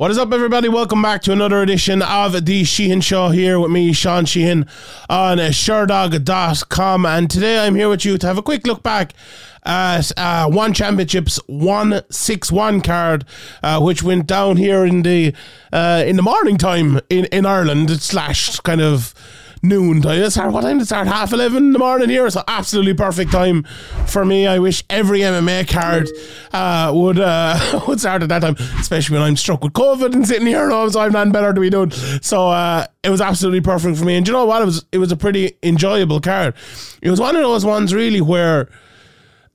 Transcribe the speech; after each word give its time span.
What 0.00 0.10
is 0.10 0.16
up, 0.16 0.32
everybody? 0.32 0.70
Welcome 0.70 1.02
back 1.02 1.20
to 1.24 1.32
another 1.32 1.60
edition 1.60 2.00
of 2.00 2.46
the 2.46 2.64
Sheehan 2.64 3.02
Show 3.02 3.28
here 3.28 3.60
with 3.60 3.70
me, 3.70 3.92
Sean 3.92 4.24
Sheehan, 4.24 4.66
on 5.10 5.36
Sherdog.com. 5.36 7.04
And 7.04 7.30
today 7.30 7.58
I'm 7.58 7.74
here 7.74 7.90
with 7.90 8.06
you 8.06 8.16
to 8.16 8.26
have 8.26 8.38
a 8.38 8.42
quick 8.42 8.66
look 8.66 8.82
back 8.82 9.12
at 9.62 10.10
uh, 10.16 10.48
One 10.48 10.72
Championships 10.72 11.36
161 11.48 12.80
card, 12.80 13.26
uh, 13.62 13.78
which 13.82 14.02
went 14.02 14.26
down 14.26 14.56
here 14.56 14.86
in 14.86 15.02
the 15.02 15.34
uh, 15.70 16.02
in 16.06 16.16
the 16.16 16.22
morning 16.22 16.56
time 16.56 17.00
in, 17.10 17.26
in 17.26 17.44
Ireland, 17.44 17.90
slash 18.00 18.58
kind 18.60 18.80
of 18.80 19.14
noon 19.62 20.00
time. 20.00 20.22
It's 20.22 20.36
what 20.36 20.62
time 20.62 20.80
it 20.80 20.86
start? 20.86 21.06
Half 21.06 21.32
11 21.32 21.56
in 21.56 21.72
the 21.72 21.78
morning 21.78 22.08
here. 22.08 22.28
So 22.30 22.42
absolutely 22.48 22.94
perfect 22.94 23.32
time 23.32 23.64
for 24.06 24.24
me. 24.24 24.46
I 24.46 24.58
wish 24.58 24.84
every 24.88 25.20
MMA 25.20 25.68
card 25.68 26.08
uh, 26.52 26.92
would 26.94 27.18
uh, 27.18 27.82
would 27.88 28.00
start 28.00 28.22
at 28.22 28.28
that 28.30 28.40
time, 28.40 28.56
especially 28.78 29.18
when 29.18 29.26
I'm 29.26 29.36
struck 29.36 29.62
with 29.62 29.72
COVID 29.72 30.14
and 30.14 30.26
sitting 30.26 30.46
here 30.46 30.70
and 30.70 30.92
so 30.92 31.00
I'm 31.00 31.12
not 31.12 31.32
better 31.32 31.52
to 31.52 31.60
be 31.60 31.70
doing. 31.70 31.90
So 31.90 32.48
uh, 32.48 32.86
it 33.02 33.10
was 33.10 33.20
absolutely 33.20 33.60
perfect 33.60 33.98
for 33.98 34.04
me. 34.04 34.16
And 34.16 34.26
you 34.26 34.32
know 34.32 34.46
what? 34.46 34.62
It 34.62 34.66
was 34.66 34.84
it 34.92 34.98
was 34.98 35.12
a 35.12 35.16
pretty 35.16 35.56
enjoyable 35.62 36.20
card. 36.20 36.54
It 37.02 37.10
was 37.10 37.20
one 37.20 37.36
of 37.36 37.42
those 37.42 37.64
ones 37.64 37.94
really 37.94 38.20
where 38.20 38.68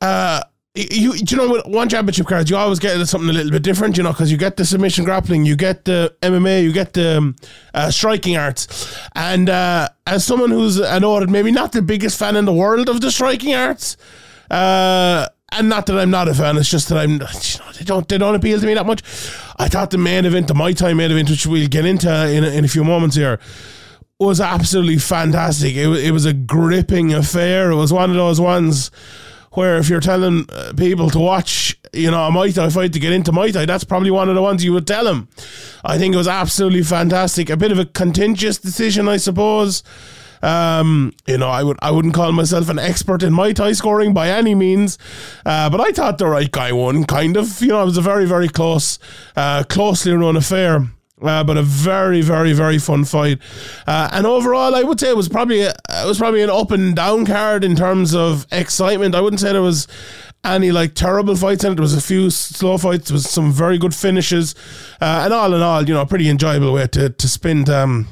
uh, 0.02 0.42
you, 0.76 1.14
do 1.14 1.36
you 1.36 1.42
know, 1.42 1.52
with 1.54 1.66
one 1.68 1.88
championship 1.88 2.28
cards, 2.28 2.50
you 2.50 2.58
always 2.58 2.80
get 2.80 3.04
something 3.08 3.30
a 3.30 3.34
little 3.34 3.52
bit 3.52 3.64
different, 3.64 3.96
you 3.96 4.04
know, 4.04 4.12
because 4.12 4.30
you 4.30 4.38
get 4.38 4.58
the 4.58 4.66
submission 4.66 5.06
grappling, 5.06 5.46
you 5.46 5.56
get 5.56 5.86
the 5.86 6.14
MMA, 6.22 6.64
you 6.64 6.74
get 6.74 6.94
the 6.94 7.18
um, 7.18 7.36
uh, 7.74 7.90
striking 7.90 8.36
arts. 8.36 8.98
And 9.16 9.50
uh, 9.50 9.88
as 10.06 10.26
someone 10.26 10.52
who's, 10.52 10.82
I 10.82 11.00
know, 11.00 11.20
maybe 11.22 11.52
not 11.52 11.72
the 11.72 11.82
biggest 11.82 12.20
fan 12.20 12.36
in 12.36 12.44
the 12.44 12.54
world 12.54 12.90
of 12.90 13.00
the 13.00 13.10
striking 13.10 13.56
arts, 13.56 13.96
uh, 14.52 15.28
and 15.54 15.70
not 15.70 15.86
that 15.86 15.98
I'm 15.98 16.12
not 16.12 16.28
a 16.28 16.34
fan, 16.34 16.58
it's 16.58 16.70
just 16.70 16.90
that 16.90 16.98
I'm, 16.98 17.14
you 17.14 17.18
know, 17.20 17.72
they 17.78 17.86
don't, 17.86 18.08
they 18.10 18.18
don't 18.18 18.36
appeal 18.36 18.60
to 18.60 18.66
me 18.66 18.74
that 18.74 18.86
much. 18.86 19.02
I 19.58 19.70
thought 19.70 19.92
the 19.92 19.98
main 19.98 20.26
event, 20.26 20.50
the 20.50 20.54
Muay 20.54 20.76
Thai 20.76 20.94
main 20.94 21.10
event, 21.12 21.30
which 21.30 21.48
we'll 21.48 21.70
get 21.70 21.86
into 21.86 22.10
in 22.30 22.44
a, 22.44 22.50
in 22.50 22.66
a 22.66 22.68
few 22.68 22.84
moments 22.84 23.16
here, 23.16 23.40
was 24.20 24.42
absolutely 24.42 24.98
fantastic. 24.98 25.76
It, 25.76 25.88
it 25.88 26.12
was 26.12 26.26
a 26.26 26.34
gripping 26.34 27.14
affair. 27.14 27.72
It 27.72 27.76
was 27.76 27.94
one 27.94 28.10
of 28.10 28.16
those 28.18 28.42
ones 28.42 28.92
where 29.56 29.78
if 29.78 29.90
you're 29.90 30.00
telling 30.00 30.46
uh, 30.50 30.74
people 30.76 31.10
to 31.10 31.20
watch, 31.20 31.78
you 31.94 32.12
know, 32.12 32.28
a 32.28 32.32
Muay 32.32 32.54
Thai 32.54 32.70
fight 32.70 32.94
to 32.94 33.00
get 33.00 33.14
into 33.14 33.32
Muay 33.32 33.54
Thai, 33.54 33.66
that's 33.66 33.84
probably 33.84 34.12
one 34.12 34.30
of 34.30 34.36
the 34.36 34.42
ones 34.42 34.64
you 34.64 34.74
would 34.74 34.88
tell 34.88 35.06
them. 35.06 35.28
I 35.84 35.98
think 35.98 36.14
it 36.14 36.18
was 36.18 36.28
absolutely 36.28 36.84
fantastic. 36.84 37.50
A 37.50 37.58
bit 37.58 37.72
of 37.72 37.80
a 37.80 37.86
contentious 37.86 38.58
decision, 38.58 39.08
I 39.08 39.18
suppose. 39.18 39.84
Um, 40.42 41.14
you 41.26 41.38
know, 41.38 41.50
I 41.50 41.64
would 41.64 41.78
I 41.82 41.90
wouldn't 41.92 42.14
call 42.14 42.32
myself 42.32 42.70
an 42.70 42.78
expert 42.78 43.24
in 43.24 43.34
Muay 43.34 43.56
Thai 43.56 43.72
scoring 43.72 44.14
by 44.14 44.30
any 44.30 44.54
means, 44.54 44.98
uh, 45.46 45.70
but 45.70 45.82
I 45.82 45.92
thought 45.92 46.18
the 46.18 46.28
right 46.28 46.52
guy 46.52 46.72
won. 46.72 47.06
Kind 47.06 47.36
of, 47.36 47.62
you 47.62 47.70
know, 47.70 47.82
it 47.82 47.86
was 47.86 47.98
a 47.98 48.02
very 48.02 48.26
very 48.26 48.50
close, 48.50 49.00
uh, 49.36 49.64
closely 49.64 50.12
run 50.14 50.36
affair. 50.36 50.88
Uh, 51.26 51.44
but 51.44 51.58
a 51.58 51.64
very, 51.64 52.22
very, 52.22 52.54
very 52.54 52.78
fun 52.78 53.06
fight, 53.06 53.40
uh, 53.88 54.10
and 54.12 54.26
overall, 54.26 54.76
I 54.76 54.84
would 54.84 55.00
say 55.00 55.10
it 55.10 55.18
was 55.18 55.30
probably 55.30 55.62
a, 55.62 55.70
it 55.72 56.08
was 56.08 56.18
probably 56.18 56.42
an 56.42 56.50
up 56.50 56.72
and 56.72 56.96
down 56.96 57.26
card 57.26 57.64
in 57.64 57.76
terms 57.76 58.14
of 58.14 58.46
excitement. 58.52 59.16
I 59.16 59.22
wouldn't 59.22 59.40
say 59.40 59.52
there 59.54 59.62
was 59.62 59.88
any 60.44 60.72
like 60.72 60.94
terrible 60.94 61.36
fights 61.36 61.64
in 61.64 61.72
it. 61.72 61.76
There 61.76 61.82
was 61.82 61.96
a 61.96 62.02
few 62.02 62.30
slow 62.30 62.78
fights. 62.78 63.10
There 63.10 63.16
was 63.16 63.30
some 63.30 63.52
very 63.52 63.78
good 63.78 63.96
finishes, 63.96 64.56
uh, 65.02 65.22
and 65.26 65.34
all 65.34 65.54
in 65.54 65.62
all, 65.62 65.88
you 65.88 65.94
know, 65.94 66.02
a 66.02 66.06
pretty 66.06 66.30
enjoyable 66.30 66.74
way 66.74 66.88
to 66.88 67.10
to 67.10 67.28
spend 67.28 67.70
um, 67.70 68.08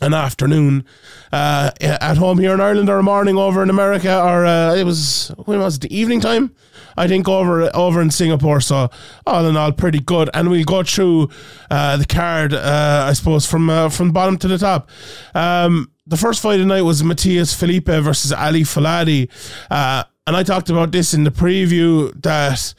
an 0.00 0.14
afternoon 0.14 0.84
uh, 1.32 1.70
at 1.80 2.16
home 2.16 2.38
here 2.38 2.54
in 2.54 2.60
Ireland 2.60 2.88
or 2.88 2.98
a 2.98 3.02
morning 3.02 3.36
over 3.36 3.62
in 3.62 3.70
America, 3.70 4.20
or 4.22 4.46
uh, 4.46 4.74
it 4.74 4.84
was 4.84 5.32
when 5.44 5.60
was 5.60 5.76
it 5.76 5.82
the 5.82 5.96
evening 5.96 6.20
time? 6.20 6.54
I 6.96 7.06
think 7.08 7.28
over 7.28 7.74
over 7.74 8.00
in 8.02 8.10
Singapore. 8.10 8.60
So 8.60 8.90
all 9.26 9.46
in 9.46 9.56
all, 9.56 9.72
pretty 9.72 10.00
good. 10.00 10.30
And 10.34 10.50
we'll 10.50 10.64
go 10.64 10.82
through 10.82 11.30
uh, 11.70 11.96
the 11.96 12.06
card, 12.06 12.52
uh, 12.52 13.06
I 13.08 13.12
suppose, 13.12 13.46
from 13.46 13.70
uh, 13.70 13.88
from 13.88 14.12
bottom 14.12 14.36
to 14.38 14.48
the 14.48 14.58
top. 14.58 14.90
Um, 15.34 15.90
the 16.06 16.16
first 16.16 16.42
fight 16.42 16.54
of 16.54 16.60
the 16.60 16.66
night 16.66 16.82
was 16.82 17.02
Matheus 17.02 17.54
Felipe 17.54 17.86
versus 17.86 18.32
Ali 18.32 18.62
Faladi 18.62 19.30
uh, 19.70 20.02
and 20.30 20.36
I 20.36 20.44
talked 20.44 20.70
about 20.70 20.92
this 20.92 21.12
in 21.12 21.24
the 21.24 21.30
preview 21.30 22.12
that 22.22 22.74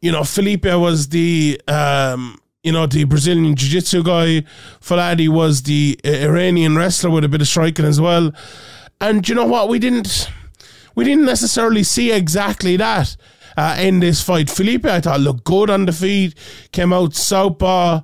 you 0.00 0.10
know 0.10 0.24
Felipe 0.24 0.64
was 0.64 1.08
the 1.08 1.60
um, 1.68 2.38
you 2.66 2.72
know, 2.72 2.84
the 2.84 3.04
Brazilian 3.04 3.54
Jiu 3.54 3.68
Jitsu 3.70 4.02
guy. 4.02 4.42
Filadi 4.80 5.28
was 5.28 5.62
the 5.62 5.98
Iranian 6.04 6.76
wrestler 6.76 7.10
with 7.10 7.22
a 7.22 7.28
bit 7.28 7.40
of 7.40 7.46
striking 7.46 7.84
as 7.84 8.00
well. 8.00 8.32
And 9.00 9.26
you 9.28 9.36
know 9.36 9.46
what? 9.46 9.68
We 9.68 9.78
didn't 9.78 10.28
we 10.96 11.04
didn't 11.04 11.26
necessarily 11.26 11.84
see 11.84 12.10
exactly 12.10 12.76
that 12.76 13.16
uh, 13.56 13.76
in 13.78 14.00
this 14.00 14.20
fight. 14.20 14.50
Felipe, 14.50 14.84
I 14.84 15.00
thought, 15.00 15.20
looked 15.20 15.44
good 15.44 15.70
on 15.70 15.86
the 15.86 15.92
feet, 15.92 16.34
came 16.72 16.92
out 16.92 17.14
southpaw. 17.14 18.00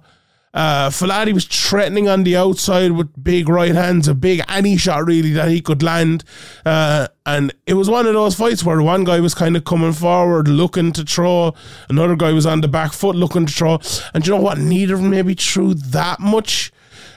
Uh, 0.54 0.90
Filadi 0.90 1.32
was 1.32 1.46
threatening 1.46 2.08
on 2.08 2.24
the 2.24 2.36
outside 2.36 2.92
with 2.92 3.22
big 3.22 3.48
right 3.48 3.74
hands, 3.74 4.06
a 4.06 4.14
big 4.14 4.42
any 4.48 4.76
shot 4.76 5.06
really 5.06 5.32
that 5.32 5.48
he 5.48 5.60
could 5.60 5.82
land. 5.82 6.24
Uh, 6.66 7.08
and 7.24 7.54
it 7.66 7.74
was 7.74 7.88
one 7.88 8.06
of 8.06 8.12
those 8.12 8.34
fights 8.34 8.62
where 8.62 8.82
one 8.82 9.04
guy 9.04 9.20
was 9.20 9.34
kind 9.34 9.56
of 9.56 9.64
coming 9.64 9.92
forward, 9.92 10.48
looking 10.48 10.92
to 10.92 11.04
throw, 11.04 11.54
another 11.88 12.16
guy 12.16 12.32
was 12.32 12.44
on 12.44 12.60
the 12.60 12.68
back 12.68 12.92
foot 12.92 13.16
looking 13.16 13.46
to 13.46 13.52
throw. 13.52 13.78
And 14.12 14.26
you 14.26 14.34
know 14.34 14.40
what? 14.40 14.58
Neither 14.58 14.98
maybe 14.98 15.34
threw 15.34 15.74
that 15.74 16.20
much. 16.20 16.70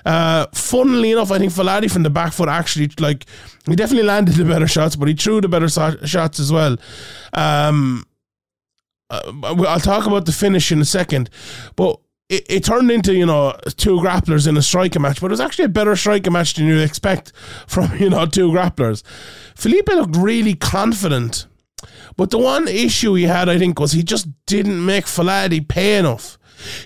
Uh, 0.05 0.45
funnily 0.53 1.11
enough, 1.11 1.31
I 1.31 1.39
think 1.39 1.51
Filadi 1.51 1.91
from 1.91 2.03
the 2.03 2.11
back 2.11 2.31
foot 2.31 2.47
actually 2.47 2.91
like 2.99 3.25
he 3.65 3.75
definitely 3.75 4.07
landed 4.07 4.35
the 4.35 4.45
better 4.45 4.67
shots, 4.67 4.95
but 4.95 5.07
he 5.07 5.15
threw 5.15 5.41
the 5.41 5.49
better 5.49 5.67
so- 5.67 5.97
shots 6.05 6.39
as 6.39 6.51
well. 6.51 6.77
Um, 7.33 8.05
uh, 9.09 9.21
I'll 9.67 9.79
talk 9.79 10.05
about 10.05 10.25
the 10.25 10.31
finish 10.31 10.71
in 10.71 10.79
a 10.79 10.85
second, 10.85 11.29
but 11.75 11.99
it, 12.29 12.45
it, 12.49 12.63
turned 12.63 12.89
into 12.89 13.13
you 13.13 13.25
know 13.25 13.55
two 13.77 13.97
grapplers 13.97 14.47
in 14.47 14.57
a 14.57 14.61
striker 14.61 14.99
match, 14.99 15.21
but 15.21 15.27
it 15.27 15.31
was 15.31 15.41
actually 15.41 15.65
a 15.65 15.69
better 15.69 15.95
striker 15.95 16.31
match 16.31 16.55
than 16.55 16.65
you'd 16.65 16.81
expect 16.81 17.31
from 17.67 17.95
you 17.97 18.09
know 18.09 18.25
two 18.25 18.51
grapplers. 18.51 19.03
Felipe 19.55 19.87
looked 19.87 20.15
really 20.15 20.55
confident, 20.55 21.45
but 22.17 22.31
the 22.31 22.37
one 22.37 22.67
issue 22.67 23.13
he 23.13 23.23
had, 23.23 23.49
I 23.49 23.57
think, 23.57 23.79
was 23.79 23.91
he 23.91 24.03
just 24.03 24.27
didn't 24.45 24.83
make 24.83 25.05
Filadi 25.05 25.67
pay 25.67 25.97
enough. 25.97 26.37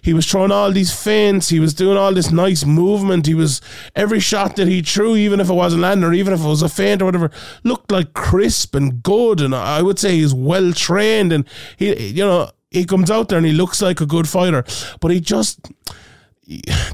He 0.02 0.14
was 0.14 0.26
throwing 0.26 0.52
all 0.52 0.72
these 0.72 0.92
feints. 0.92 1.50
He 1.50 1.60
was 1.60 1.74
doing 1.74 1.96
all 1.96 2.14
this 2.14 2.32
nice 2.32 2.66
movement. 2.66 3.28
He 3.28 3.36
was 3.36 3.62
every 3.96 4.20
shot 4.20 4.56
that 4.56 4.68
he 4.68 4.82
threw, 4.82 5.16
even 5.16 5.40
if 5.40 5.50
it 5.50 5.54
wasn't 5.54 5.84
landing 5.84 6.10
or 6.10 6.14
even 6.14 6.34
if 6.34 6.42
it 6.42 6.48
was 6.48 6.62
a 6.62 6.70
feint 6.70 7.02
or 7.02 7.06
whatever, 7.06 7.32
looked 7.64 7.92
like 7.92 8.14
crisp 8.14 8.76
and 8.76 9.02
good. 9.04 9.40
And 9.40 9.56
I 9.56 9.82
would 9.82 10.00
say 10.00 10.18
he's 10.18 10.34
well 10.34 10.74
trained. 10.74 11.32
And 11.32 11.46
he, 11.78 11.94
you 12.08 12.26
know, 12.26 12.50
he 12.72 12.86
comes 12.86 13.10
out 13.10 13.30
there 13.30 13.38
and 13.38 13.48
he 13.48 13.54
looks 13.54 13.82
like 13.82 14.02
a 14.02 14.06
good 14.06 14.28
fighter, 14.28 14.64
but 15.00 15.12
he 15.12 15.20
just 15.20 15.60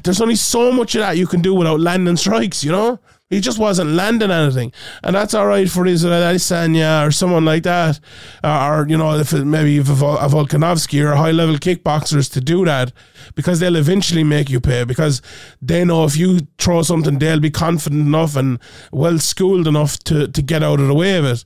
there's 0.04 0.20
only 0.20 0.36
so 0.36 0.70
much 0.70 0.94
of 0.94 1.00
that 1.00 1.16
you 1.16 1.26
can 1.26 1.40
do 1.40 1.54
without 1.54 1.80
landing 1.80 2.16
strikes, 2.16 2.62
you 2.62 2.70
know. 2.72 2.98
He 3.28 3.40
just 3.40 3.58
wasn't 3.58 3.90
landing 3.90 4.30
anything, 4.30 4.70
and 5.02 5.16
that's 5.16 5.34
all 5.34 5.48
right 5.48 5.68
for 5.68 5.84
Israel 5.84 6.22
uh, 6.22 6.32
Adesanya 6.32 7.04
or 7.04 7.10
someone 7.10 7.44
like 7.44 7.64
that, 7.64 7.98
uh, 8.44 8.68
or 8.70 8.86
you 8.88 8.96
know, 8.96 9.18
if 9.18 9.32
it, 9.32 9.44
maybe 9.44 9.78
if 9.78 9.88
a, 9.88 9.92
a 9.92 10.28
Volkanovski 10.28 11.02
or 11.02 11.16
high 11.16 11.32
level 11.32 11.56
kickboxers 11.56 12.32
to 12.34 12.40
do 12.40 12.64
that, 12.66 12.92
because 13.34 13.58
they'll 13.58 13.74
eventually 13.74 14.22
make 14.22 14.48
you 14.48 14.60
pay 14.60 14.84
because 14.84 15.22
they 15.60 15.84
know 15.84 16.04
if 16.04 16.16
you 16.16 16.46
throw 16.58 16.82
something, 16.82 17.18
they'll 17.18 17.40
be 17.40 17.50
confident 17.50 18.06
enough 18.06 18.36
and 18.36 18.60
well 18.92 19.18
schooled 19.18 19.66
enough 19.66 19.98
to 20.04 20.28
to 20.28 20.40
get 20.40 20.62
out 20.62 20.78
of 20.78 20.86
the 20.86 20.94
way 20.94 21.16
of 21.16 21.24
it. 21.24 21.44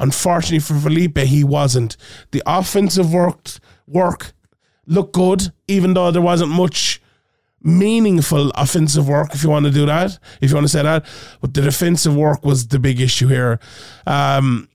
Unfortunately 0.00 0.58
for 0.58 0.74
Felipe, 0.74 1.16
he 1.16 1.42
wasn't. 1.42 1.96
The 2.32 2.42
offensive 2.44 3.10
work 3.14 3.52
work 3.86 4.32
look 4.86 5.12
good, 5.12 5.52
even 5.68 5.94
though 5.94 6.10
there 6.10 6.22
wasn't 6.22 6.50
much 6.50 7.00
meaningful 7.62 8.50
offensive 8.50 9.08
work, 9.08 9.34
if 9.34 9.42
you 9.42 9.50
want 9.50 9.64
to 9.64 9.70
do 9.70 9.86
that, 9.86 10.18
if 10.40 10.50
you 10.50 10.56
want 10.56 10.64
to 10.64 10.72
say 10.72 10.82
that. 10.82 11.06
But 11.40 11.54
the 11.54 11.62
defensive 11.62 12.14
work 12.16 12.44
was 12.44 12.68
the 12.68 12.78
big 12.78 13.00
issue 13.00 13.28
here. 13.28 13.60
Um, 14.06 14.68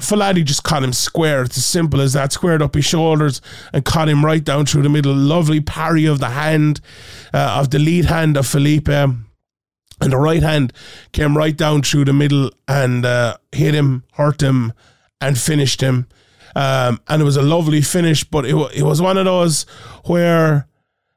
Filadi 0.00 0.44
just 0.44 0.62
caught 0.62 0.82
him 0.82 0.92
square. 0.92 1.42
It's 1.42 1.58
as 1.58 1.66
simple 1.66 2.00
as 2.00 2.14
that. 2.14 2.32
Squared 2.32 2.62
up 2.62 2.74
his 2.74 2.86
shoulders 2.86 3.42
and 3.72 3.84
caught 3.84 4.08
him 4.08 4.24
right 4.24 4.42
down 4.42 4.64
through 4.66 4.82
the 4.82 4.88
middle. 4.88 5.14
Lovely 5.14 5.60
parry 5.60 6.06
of 6.06 6.20
the 6.20 6.30
hand, 6.30 6.80
uh, 7.34 7.56
of 7.58 7.70
the 7.70 7.78
lead 7.78 8.06
hand 8.06 8.36
of 8.36 8.46
Felipe. 8.46 8.88
And 8.88 9.24
the 10.00 10.16
right 10.16 10.42
hand 10.42 10.72
came 11.12 11.36
right 11.36 11.54
down 11.54 11.82
through 11.82 12.06
the 12.06 12.14
middle 12.14 12.50
and 12.66 13.04
uh, 13.04 13.36
hit 13.52 13.74
him, 13.74 14.04
hurt 14.12 14.42
him, 14.42 14.72
and 15.20 15.38
finished 15.38 15.82
him. 15.82 16.06
Um, 16.56 17.00
and 17.08 17.22
it 17.22 17.24
was 17.24 17.36
a 17.36 17.42
lovely 17.42 17.82
finish, 17.82 18.24
but 18.24 18.44
it, 18.44 18.54
it 18.74 18.82
was 18.82 19.00
one 19.00 19.16
of 19.16 19.24
those 19.24 19.62
where 20.04 20.66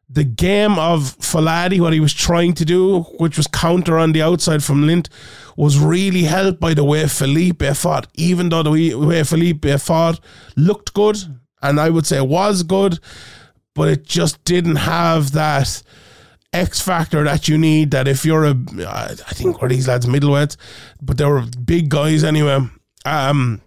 the 0.09 0.23
game 0.23 0.77
of 0.77 1.17
Filadi, 1.17 1.79
what 1.79 1.93
he 1.93 1.99
was 1.99 2.13
trying 2.13 2.53
to 2.53 2.65
do, 2.65 3.01
which 3.17 3.37
was 3.37 3.47
counter 3.47 3.97
on 3.97 4.11
the 4.11 4.21
outside 4.21 4.63
from 4.63 4.85
Lint, 4.85 5.09
was 5.57 5.79
really 5.79 6.23
helped 6.23 6.59
by 6.59 6.73
the 6.73 6.83
way 6.83 7.07
Felipe 7.07 7.63
fought. 7.73 8.07
Even 8.13 8.49
though 8.49 8.63
the 8.63 8.95
way 8.95 9.23
Felipe 9.23 9.65
fought 9.79 10.19
looked 10.55 10.93
good, 10.93 11.17
and 11.61 11.79
I 11.79 11.89
would 11.89 12.05
say 12.05 12.21
was 12.21 12.61
good, 12.61 12.99
but 13.73 13.87
it 13.87 14.03
just 14.03 14.43
didn't 14.43 14.75
have 14.75 15.31
that 15.31 15.81
X 16.51 16.79
factor 16.79 17.23
that 17.23 17.47
you 17.47 17.57
need. 17.57 17.91
That 17.91 18.07
if 18.07 18.23
you're 18.23 18.45
a, 18.45 18.55
I 18.87 19.15
think 19.15 19.61
were 19.61 19.69
these 19.69 19.87
lads 19.87 20.05
middleweights, 20.05 20.57
but 21.01 21.17
they 21.17 21.25
were 21.25 21.45
big 21.65 21.89
guys 21.89 22.23
anyway. 22.23 22.59
Um, 23.05 23.61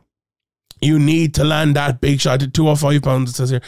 you 0.80 0.98
need 0.98 1.34
to 1.34 1.44
land 1.44 1.76
that 1.76 2.00
big 2.00 2.20
shot. 2.20 2.40
205 2.52 3.02
pounds, 3.02 3.30
it 3.30 3.36
says 3.36 3.50
here. 3.50 3.62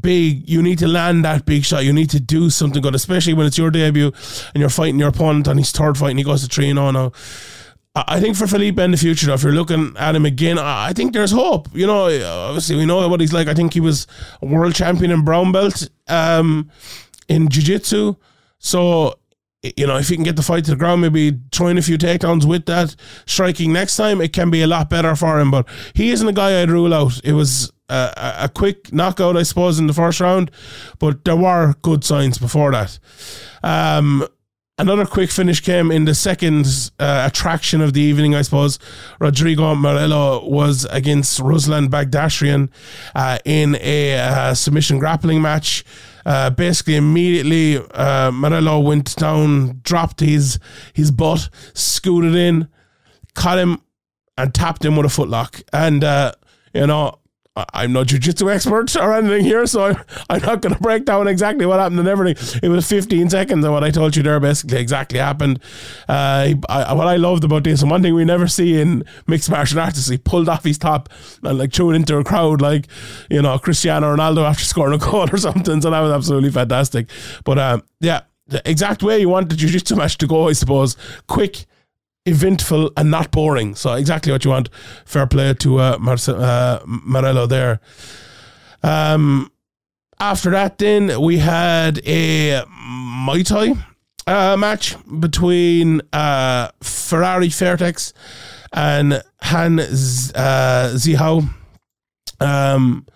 Big. 0.00 0.48
You 0.48 0.62
need 0.62 0.78
to 0.78 0.88
land 0.88 1.24
that 1.24 1.44
big 1.44 1.64
shot. 1.64 1.84
You 1.84 1.92
need 1.92 2.10
to 2.10 2.20
do 2.20 2.48
something 2.48 2.80
good, 2.80 2.94
especially 2.94 3.34
when 3.34 3.46
it's 3.46 3.58
your 3.58 3.70
debut 3.70 4.12
and 4.54 4.60
you're 4.60 4.70
fighting 4.70 4.98
your 4.98 5.08
opponent 5.08 5.48
on 5.48 5.58
his 5.58 5.70
third 5.70 5.98
fight 5.98 6.10
and 6.10 6.18
he 6.18 6.24
goes 6.24 6.42
to 6.42 6.48
3 6.48 6.72
0 6.72 6.90
now. 6.92 7.12
I 7.94 8.20
think 8.20 8.36
for 8.36 8.46
Felipe 8.46 8.78
in 8.78 8.90
the 8.90 8.96
future, 8.98 9.26
though, 9.26 9.34
if 9.34 9.42
you're 9.42 9.52
looking 9.52 9.94
at 9.98 10.14
him 10.14 10.26
again, 10.26 10.58
I 10.58 10.92
think 10.92 11.14
there's 11.14 11.30
hope. 11.30 11.68
You 11.72 11.86
know, 11.86 12.04
obviously 12.48 12.76
we 12.76 12.84
know 12.84 13.08
what 13.08 13.20
he's 13.20 13.32
like. 13.32 13.48
I 13.48 13.54
think 13.54 13.72
he 13.72 13.80
was 13.80 14.06
a 14.42 14.46
world 14.46 14.74
champion 14.74 15.10
in 15.10 15.24
brown 15.24 15.50
belt 15.50 15.88
um, 16.06 16.70
in 17.26 17.48
jiu 17.48 17.62
jitsu. 17.62 18.16
So 18.58 19.18
you 19.76 19.86
know, 19.86 19.96
if 19.96 20.08
he 20.08 20.14
can 20.14 20.24
get 20.24 20.36
the 20.36 20.42
fight 20.42 20.64
to 20.64 20.70
the 20.72 20.76
ground, 20.76 21.00
maybe 21.00 21.38
trying 21.50 21.78
a 21.78 21.82
few 21.82 21.98
takedowns 21.98 22.44
with 22.44 22.66
that 22.66 22.94
striking 23.26 23.72
next 23.72 23.96
time, 23.96 24.20
it 24.20 24.32
can 24.32 24.50
be 24.50 24.62
a 24.62 24.66
lot 24.66 24.90
better 24.90 25.16
for 25.16 25.38
him. 25.40 25.50
But 25.50 25.68
he 25.94 26.10
isn't 26.10 26.28
a 26.28 26.32
guy 26.32 26.62
I'd 26.62 26.70
rule 26.70 26.92
out. 26.94 27.20
It 27.24 27.32
was 27.32 27.72
a, 27.88 28.34
a 28.40 28.48
quick 28.48 28.92
knockout, 28.92 29.36
I 29.36 29.42
suppose, 29.42 29.78
in 29.78 29.86
the 29.86 29.92
first 29.92 30.20
round, 30.20 30.50
but 30.98 31.24
there 31.24 31.36
were 31.36 31.74
good 31.82 32.04
signs 32.04 32.38
before 32.38 32.72
that. 32.72 32.98
Um, 33.62 34.26
Another 34.78 35.06
quick 35.06 35.30
finish 35.30 35.60
came 35.60 35.90
in 35.90 36.04
the 36.04 36.14
second 36.14 36.90
uh, 36.98 37.24
attraction 37.26 37.80
of 37.80 37.94
the 37.94 38.02
evening, 38.02 38.34
I 38.34 38.42
suppose. 38.42 38.78
Rodrigo 39.18 39.74
Marello 39.74 40.46
was 40.46 40.84
against 40.90 41.40
Ruslan 41.40 41.88
Bagdasarian 41.88 42.68
uh, 43.14 43.38
in 43.46 43.78
a 43.80 44.18
uh, 44.18 44.52
submission 44.52 44.98
grappling 44.98 45.40
match. 45.40 45.82
Uh, 46.26 46.50
basically, 46.50 46.96
immediately, 46.96 47.78
uh, 47.94 48.30
Morello 48.30 48.78
went 48.80 49.16
down, 49.16 49.80
dropped 49.82 50.20
his 50.20 50.58
his 50.92 51.10
butt, 51.10 51.48
scooted 51.72 52.34
in, 52.34 52.68
caught 53.34 53.58
him, 53.58 53.80
and 54.36 54.54
tapped 54.54 54.84
him 54.84 54.94
with 54.94 55.06
a 55.06 55.08
footlock. 55.08 55.62
And, 55.72 56.04
uh, 56.04 56.32
you 56.74 56.86
know, 56.86 57.18
I'm 57.72 57.92
no 57.92 58.04
jiu-jitsu 58.04 58.50
expert 58.50 58.94
or 58.96 59.14
anything 59.14 59.44
here, 59.44 59.66
so 59.66 59.94
I'm 60.28 60.42
not 60.42 60.60
going 60.60 60.74
to 60.74 60.80
break 60.80 61.06
down 61.06 61.26
exactly 61.26 61.64
what 61.64 61.80
happened 61.80 62.00
and 62.00 62.08
everything. 62.08 62.60
It 62.62 62.68
was 62.68 62.86
15 62.86 63.30
seconds, 63.30 63.64
and 63.64 63.72
what 63.72 63.82
I 63.82 63.90
told 63.90 64.14
you 64.14 64.22
there 64.22 64.38
basically 64.40 64.78
exactly 64.78 65.18
happened. 65.18 65.60
Uh, 66.08 66.54
I, 66.68 66.92
what 66.92 67.06
I 67.06 67.16
loved 67.16 67.44
about 67.44 67.64
this, 67.64 67.80
and 67.80 67.90
one 67.90 68.02
thing 68.02 68.14
we 68.14 68.24
never 68.24 68.46
see 68.46 68.78
in 68.78 69.04
mixed 69.26 69.50
martial 69.50 69.80
arts, 69.80 69.96
is 69.96 70.08
he 70.08 70.18
pulled 70.18 70.48
off 70.48 70.64
his 70.64 70.76
top 70.76 71.08
and 71.42 71.58
like 71.58 71.72
threw 71.72 71.92
it 71.92 71.96
into 71.96 72.18
a 72.18 72.24
crowd, 72.24 72.60
like 72.60 72.86
you 73.30 73.40
know 73.40 73.58
Cristiano 73.58 74.14
Ronaldo 74.14 74.44
after 74.44 74.64
scoring 74.66 74.94
a 74.94 74.98
goal 74.98 75.28
or 75.32 75.38
something. 75.38 75.80
So 75.80 75.90
that 75.90 76.00
was 76.00 76.12
absolutely 76.12 76.50
fantastic. 76.50 77.08
But 77.44 77.58
um, 77.58 77.82
yeah, 78.00 78.22
the 78.48 78.62
exact 78.68 79.02
way 79.02 79.18
you 79.18 79.28
want 79.28 79.48
the 79.48 79.56
jiu-jitsu 79.56 79.96
match 79.96 80.18
to 80.18 80.26
go, 80.26 80.48
I 80.48 80.52
suppose, 80.52 80.96
quick 81.26 81.66
eventful 82.26 82.92
and 82.96 83.10
not 83.10 83.30
boring. 83.30 83.74
So 83.74 83.94
exactly 83.94 84.32
what 84.32 84.44
you 84.44 84.50
want. 84.50 84.68
Fair 85.04 85.26
play 85.26 85.54
to 85.54 85.78
uh, 85.78 85.98
Marce- 85.98 86.28
uh, 86.38 86.80
Marello 86.84 87.48
there. 87.48 87.80
Um, 88.82 89.50
after 90.18 90.50
that, 90.50 90.78
then 90.78 91.20
we 91.20 91.38
had 91.38 91.98
a 92.06 92.62
Muay 92.64 93.44
Thai 93.44 93.74
uh, 94.26 94.56
match 94.56 94.96
between 95.20 96.02
uh, 96.12 96.70
Ferrari 96.82 97.48
Fairtex 97.48 98.12
and 98.72 99.22
Han 99.42 99.78
Z- 99.80 100.32
uh, 100.34 100.90
Zihao. 100.94 101.48
Um, 102.40 103.06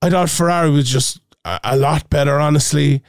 I 0.00 0.10
thought 0.10 0.30
Ferrari 0.30 0.70
was 0.70 0.88
just 0.88 1.20
a, 1.44 1.60
a 1.64 1.76
lot 1.76 2.08
better, 2.10 2.38
honestly 2.38 3.02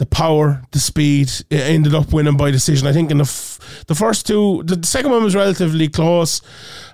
the 0.00 0.06
power, 0.06 0.62
the 0.70 0.78
speed. 0.78 1.30
It 1.50 1.60
ended 1.60 1.94
up 1.94 2.10
winning 2.10 2.38
by 2.38 2.50
decision. 2.50 2.88
I 2.88 2.92
think 2.94 3.10
in 3.10 3.18
the 3.18 3.24
f- 3.24 3.84
the 3.86 3.94
first 3.94 4.26
two, 4.26 4.62
the, 4.64 4.86
second 4.86 5.10
one 5.10 5.22
was 5.22 5.34
relatively 5.34 5.88
close. 5.88 6.40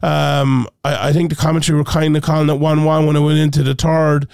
Um, 0.02 0.68
I, 0.82 1.10
I, 1.10 1.12
think 1.12 1.30
the 1.30 1.36
commentary 1.36 1.78
were 1.78 1.84
kind 1.84 2.16
of 2.16 2.24
calling 2.24 2.50
it 2.50 2.58
one 2.58 2.82
one 2.82 3.06
when 3.06 3.14
it 3.14 3.20
went 3.20 3.38
into 3.38 3.62
the 3.62 3.76
third, 3.76 4.26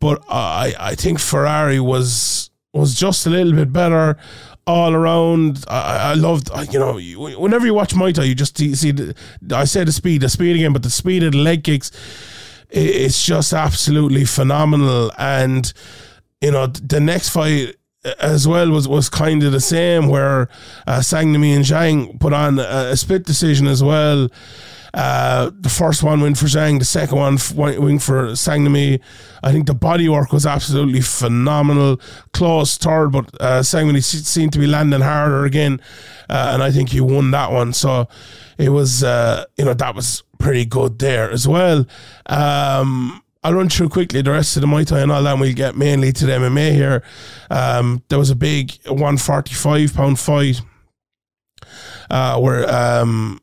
but 0.00 0.24
I 0.28 0.74
I 0.76 0.94
think 0.96 1.20
Ferrari 1.20 1.78
was 1.78 2.50
was 2.72 2.96
just 2.96 3.26
a 3.26 3.30
little 3.30 3.52
bit 3.52 3.72
better 3.72 4.16
all 4.66 4.92
around. 4.92 5.64
I, 5.68 6.10
I 6.10 6.14
loved, 6.14 6.50
you 6.72 6.80
know, 6.80 6.98
whenever 7.38 7.64
you 7.64 7.74
watch 7.74 7.94
Muay 7.94 8.12
Thai, 8.12 8.24
you 8.24 8.34
just 8.34 8.58
see, 8.58 8.90
the, 8.90 9.14
I 9.54 9.66
say 9.66 9.84
the 9.84 9.92
speed, 9.92 10.22
the 10.22 10.28
speed 10.28 10.56
again, 10.56 10.72
but 10.72 10.82
the 10.82 10.90
speed 10.90 11.22
of 11.22 11.30
the 11.30 11.38
leg 11.38 11.62
kicks, 11.62 11.92
it's 12.70 13.24
just 13.24 13.52
absolutely 13.52 14.24
phenomenal. 14.24 15.12
And, 15.16 15.72
you 16.40 16.50
know, 16.50 16.66
the 16.66 16.98
next 16.98 17.28
fight 17.28 17.76
as 18.18 18.46
well 18.46 18.70
was, 18.70 18.86
was 18.88 19.08
kind 19.08 19.42
of 19.42 19.52
the 19.52 19.60
same 19.60 20.08
where 20.08 20.48
uh, 20.86 20.98
Sangmi 20.98 21.54
and 21.54 21.64
Zhang 21.64 22.18
put 22.20 22.32
on 22.32 22.58
a, 22.58 22.90
a 22.92 22.96
split 22.96 23.24
decision 23.24 23.66
as 23.66 23.82
well. 23.82 24.28
Uh, 24.94 25.50
the 25.60 25.68
first 25.68 26.02
one 26.02 26.20
went 26.20 26.38
for 26.38 26.46
Zhang, 26.46 26.78
the 26.78 26.84
second 26.86 27.18
one 27.18 27.38
went 27.54 28.02
for 28.02 28.28
Sangmi. 28.28 28.98
I 29.42 29.52
think 29.52 29.66
the 29.66 29.74
body 29.74 30.08
work 30.08 30.32
was 30.32 30.46
absolutely 30.46 31.02
phenomenal. 31.02 32.00
Close 32.32 32.78
third, 32.78 33.12
but 33.12 33.26
uh, 33.38 33.60
Sangmi 33.60 34.02
seemed 34.02 34.54
to 34.54 34.58
be 34.58 34.66
landing 34.66 35.02
harder 35.02 35.44
again, 35.44 35.82
uh, 36.30 36.52
and 36.54 36.62
I 36.62 36.70
think 36.70 36.88
he 36.90 37.02
won 37.02 37.30
that 37.32 37.52
one. 37.52 37.74
So 37.74 38.08
it 38.56 38.70
was, 38.70 39.04
uh, 39.04 39.44
you 39.58 39.66
know, 39.66 39.74
that 39.74 39.94
was 39.94 40.22
pretty 40.38 40.64
good 40.64 40.98
there 40.98 41.30
as 41.30 41.46
well. 41.46 41.84
Um, 42.24 43.22
I'll 43.42 43.54
run 43.54 43.68
through 43.68 43.90
quickly 43.90 44.22
the 44.22 44.32
rest 44.32 44.56
of 44.56 44.62
the 44.62 44.66
Muay 44.66 44.86
Thai 44.86 45.00
and 45.00 45.12
all 45.12 45.22
that. 45.22 45.32
And 45.32 45.40
we'll 45.40 45.54
get 45.54 45.76
mainly 45.76 46.12
to 46.12 46.26
the 46.26 46.32
MMA 46.32 46.72
here. 46.72 47.02
Um, 47.50 48.02
there 48.08 48.18
was 48.18 48.30
a 48.30 48.36
big 48.36 48.72
145 48.86 49.94
pound 49.94 50.18
fight 50.18 50.60
uh, 52.10 52.38
where 52.40 52.68
um, 52.68 53.40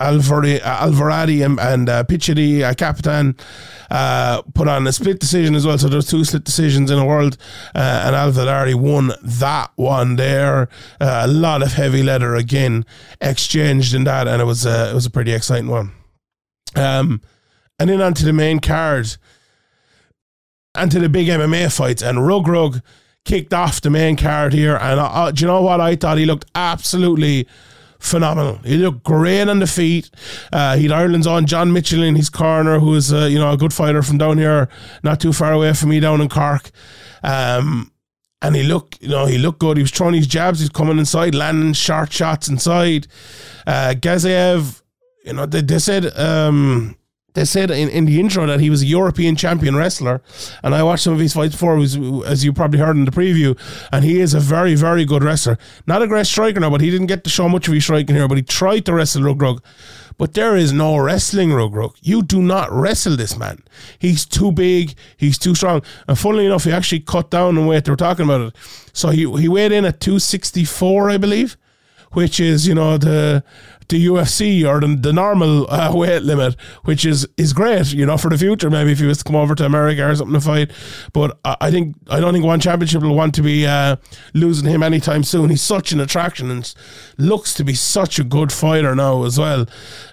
Alaverdi, 0.00 0.60
Alaverdi 0.60 1.44
and, 1.44 1.58
and 1.58 1.88
uh, 1.88 2.04
Pichiri 2.04 2.76
Capitan 2.76 3.36
uh, 3.90 4.42
put 4.54 4.68
on 4.68 4.86
a 4.86 4.92
split 4.92 5.18
decision 5.18 5.54
as 5.54 5.66
well. 5.66 5.76
So 5.76 5.88
there's 5.88 6.06
two 6.06 6.24
split 6.24 6.44
decisions 6.44 6.90
in 6.90 6.98
the 6.98 7.04
world, 7.04 7.36
uh, 7.74 8.04
and 8.06 8.14
Alaverdi 8.14 8.74
won 8.74 9.12
that 9.22 9.72
one 9.74 10.16
there. 10.16 10.68
Uh, 11.00 11.22
a 11.24 11.28
lot 11.28 11.62
of 11.62 11.72
heavy 11.72 12.02
leather 12.02 12.36
again 12.36 12.86
exchanged 13.20 13.92
in 13.92 14.04
that, 14.04 14.28
and 14.28 14.40
it 14.40 14.44
was 14.44 14.64
uh, 14.64 14.88
it 14.90 14.94
was 14.94 15.06
a 15.06 15.10
pretty 15.10 15.32
exciting 15.32 15.68
one. 15.68 15.92
Um, 16.76 17.20
and 17.78 17.90
then 17.90 18.00
onto 18.00 18.24
the 18.24 18.32
main 18.32 18.58
card 18.60 19.16
and 20.74 20.90
to 20.90 20.98
the 20.98 21.08
big 21.08 21.28
MMA 21.28 21.74
fights. 21.74 22.02
And 22.02 22.18
Reug 22.18 22.44
Reug 22.44 22.82
kicked 23.24 23.52
off 23.52 23.80
the 23.80 23.90
main 23.90 24.16
card 24.16 24.52
here. 24.52 24.76
And 24.76 24.98
uh, 25.00 25.06
uh, 25.06 25.30
do 25.30 25.42
you 25.42 25.46
know 25.46 25.62
what? 25.62 25.80
I 25.80 25.96
thought 25.96 26.18
he 26.18 26.26
looked 26.26 26.46
absolutely 26.54 27.46
phenomenal. 27.98 28.56
He 28.64 28.76
looked 28.76 29.02
great 29.04 29.48
on 29.48 29.58
the 29.58 29.66
feet. 29.66 30.10
Uh, 30.52 30.76
he 30.76 30.84
had 30.84 30.92
Ireland's 30.92 31.26
on 31.26 31.46
John 31.46 31.72
Mitchell 31.72 32.02
in 32.02 32.16
his 32.16 32.30
corner, 32.30 32.78
who 32.78 32.94
is 32.94 33.12
uh, 33.12 33.26
you 33.26 33.38
know 33.38 33.52
a 33.52 33.56
good 33.56 33.72
fighter 33.72 34.02
from 34.02 34.18
down 34.18 34.38
here, 34.38 34.68
not 35.02 35.20
too 35.20 35.32
far 35.32 35.52
away 35.52 35.72
from 35.72 35.90
me 35.90 36.00
down 36.00 36.20
in 36.20 36.28
Cork. 36.28 36.70
Um, 37.22 37.92
and 38.40 38.54
he 38.54 38.62
looked, 38.62 39.02
you 39.02 39.08
know, 39.08 39.26
he 39.26 39.36
looked 39.36 39.58
good. 39.58 39.76
He 39.76 39.82
was 39.82 39.90
throwing 39.90 40.14
his 40.14 40.28
jabs. 40.28 40.60
He's 40.60 40.68
coming 40.68 40.98
inside, 40.98 41.34
landing 41.34 41.72
short 41.72 42.12
shots 42.12 42.48
inside. 42.48 43.08
Uh, 43.66 43.94
Gazzaev, 43.98 44.80
you 45.24 45.32
know, 45.32 45.44
they, 45.44 45.60
they 45.60 45.80
said 45.80 46.16
um, 46.16 46.96
they 47.38 47.44
said 47.44 47.70
in, 47.70 47.88
in 47.88 48.04
the 48.04 48.18
intro 48.18 48.46
that 48.46 48.58
he 48.58 48.68
was 48.68 48.82
a 48.82 48.86
European 48.86 49.36
champion 49.36 49.76
wrestler, 49.76 50.20
and 50.64 50.74
I 50.74 50.82
watched 50.82 51.04
some 51.04 51.12
of 51.12 51.20
his 51.20 51.32
fights 51.32 51.52
before, 51.52 51.76
was, 51.76 51.96
as 52.26 52.44
you 52.44 52.52
probably 52.52 52.80
heard 52.80 52.96
in 52.96 53.04
the 53.04 53.12
preview, 53.12 53.56
and 53.92 54.04
he 54.04 54.20
is 54.20 54.34
a 54.34 54.40
very, 54.40 54.74
very 54.74 55.04
good 55.04 55.22
wrestler. 55.22 55.56
Not 55.86 56.02
a 56.02 56.08
great 56.08 56.26
striker 56.26 56.58
now, 56.58 56.70
but 56.70 56.80
he 56.80 56.90
didn't 56.90 57.06
get 57.06 57.22
to 57.24 57.30
show 57.30 57.48
much 57.48 57.68
of 57.68 57.74
his 57.74 57.84
striking 57.84 58.16
here, 58.16 58.26
but 58.26 58.38
he 58.38 58.42
tried 58.42 58.86
to 58.86 58.94
wrestle 58.94 59.22
Reug. 59.22 59.60
But 60.16 60.34
there 60.34 60.56
is 60.56 60.72
no 60.72 60.96
wrestling 60.96 61.50
Reug. 61.50 61.94
You 62.02 62.22
do 62.22 62.42
not 62.42 62.72
wrestle 62.72 63.16
this 63.16 63.38
man. 63.38 63.62
He's 64.00 64.26
too 64.26 64.50
big, 64.50 64.94
he's 65.16 65.38
too 65.38 65.54
strong. 65.54 65.82
And 66.08 66.18
funnily 66.18 66.46
enough, 66.46 66.64
he 66.64 66.72
actually 66.72 67.00
cut 67.00 67.30
down 67.30 67.56
in 67.56 67.66
weight. 67.66 67.84
They 67.84 67.92
were 67.92 67.96
talking 67.96 68.24
about 68.24 68.48
it. 68.48 68.56
So 68.92 69.10
he, 69.10 69.30
he 69.38 69.48
weighed 69.48 69.70
in 69.70 69.84
at 69.84 70.00
264, 70.00 71.10
I 71.10 71.18
believe 71.18 71.56
which 72.12 72.40
is 72.40 72.66
you 72.66 72.74
know 72.74 72.96
the 72.96 73.44
the 73.88 74.06
UFC 74.06 74.68
or 74.68 74.80
the, 74.80 74.94
the 74.94 75.12
normal 75.12 75.70
uh, 75.70 75.94
weight 75.94 76.22
limit, 76.22 76.56
which 76.84 77.04
is 77.06 77.26
is 77.36 77.52
great, 77.52 77.92
you 77.92 78.04
know, 78.04 78.16
for 78.16 78.28
the 78.28 78.38
future. 78.38 78.68
Maybe 78.70 78.92
if 78.92 78.98
he 78.98 79.06
was 79.06 79.18
to 79.18 79.24
come 79.24 79.36
over 79.36 79.54
to 79.54 79.64
America 79.64 80.08
or 80.08 80.14
something 80.14 80.34
to 80.34 80.40
fight, 80.40 80.70
but 81.12 81.38
I, 81.44 81.56
I 81.62 81.70
think 81.70 81.96
I 82.10 82.20
don't 82.20 82.32
think 82.32 82.44
one 82.44 82.60
championship 82.60 83.02
will 83.02 83.14
want 83.14 83.34
to 83.36 83.42
be 83.42 83.66
uh, 83.66 83.96
losing 84.34 84.68
him 84.68 84.82
anytime 84.82 85.24
soon. 85.24 85.50
He's 85.50 85.62
such 85.62 85.92
an 85.92 86.00
attraction 86.00 86.50
and 86.50 86.72
looks 87.16 87.54
to 87.54 87.64
be 87.64 87.74
such 87.74 88.18
a 88.18 88.24
good 88.24 88.52
fighter 88.52 88.94
now 88.94 89.24
as 89.24 89.38
well. 89.38 89.66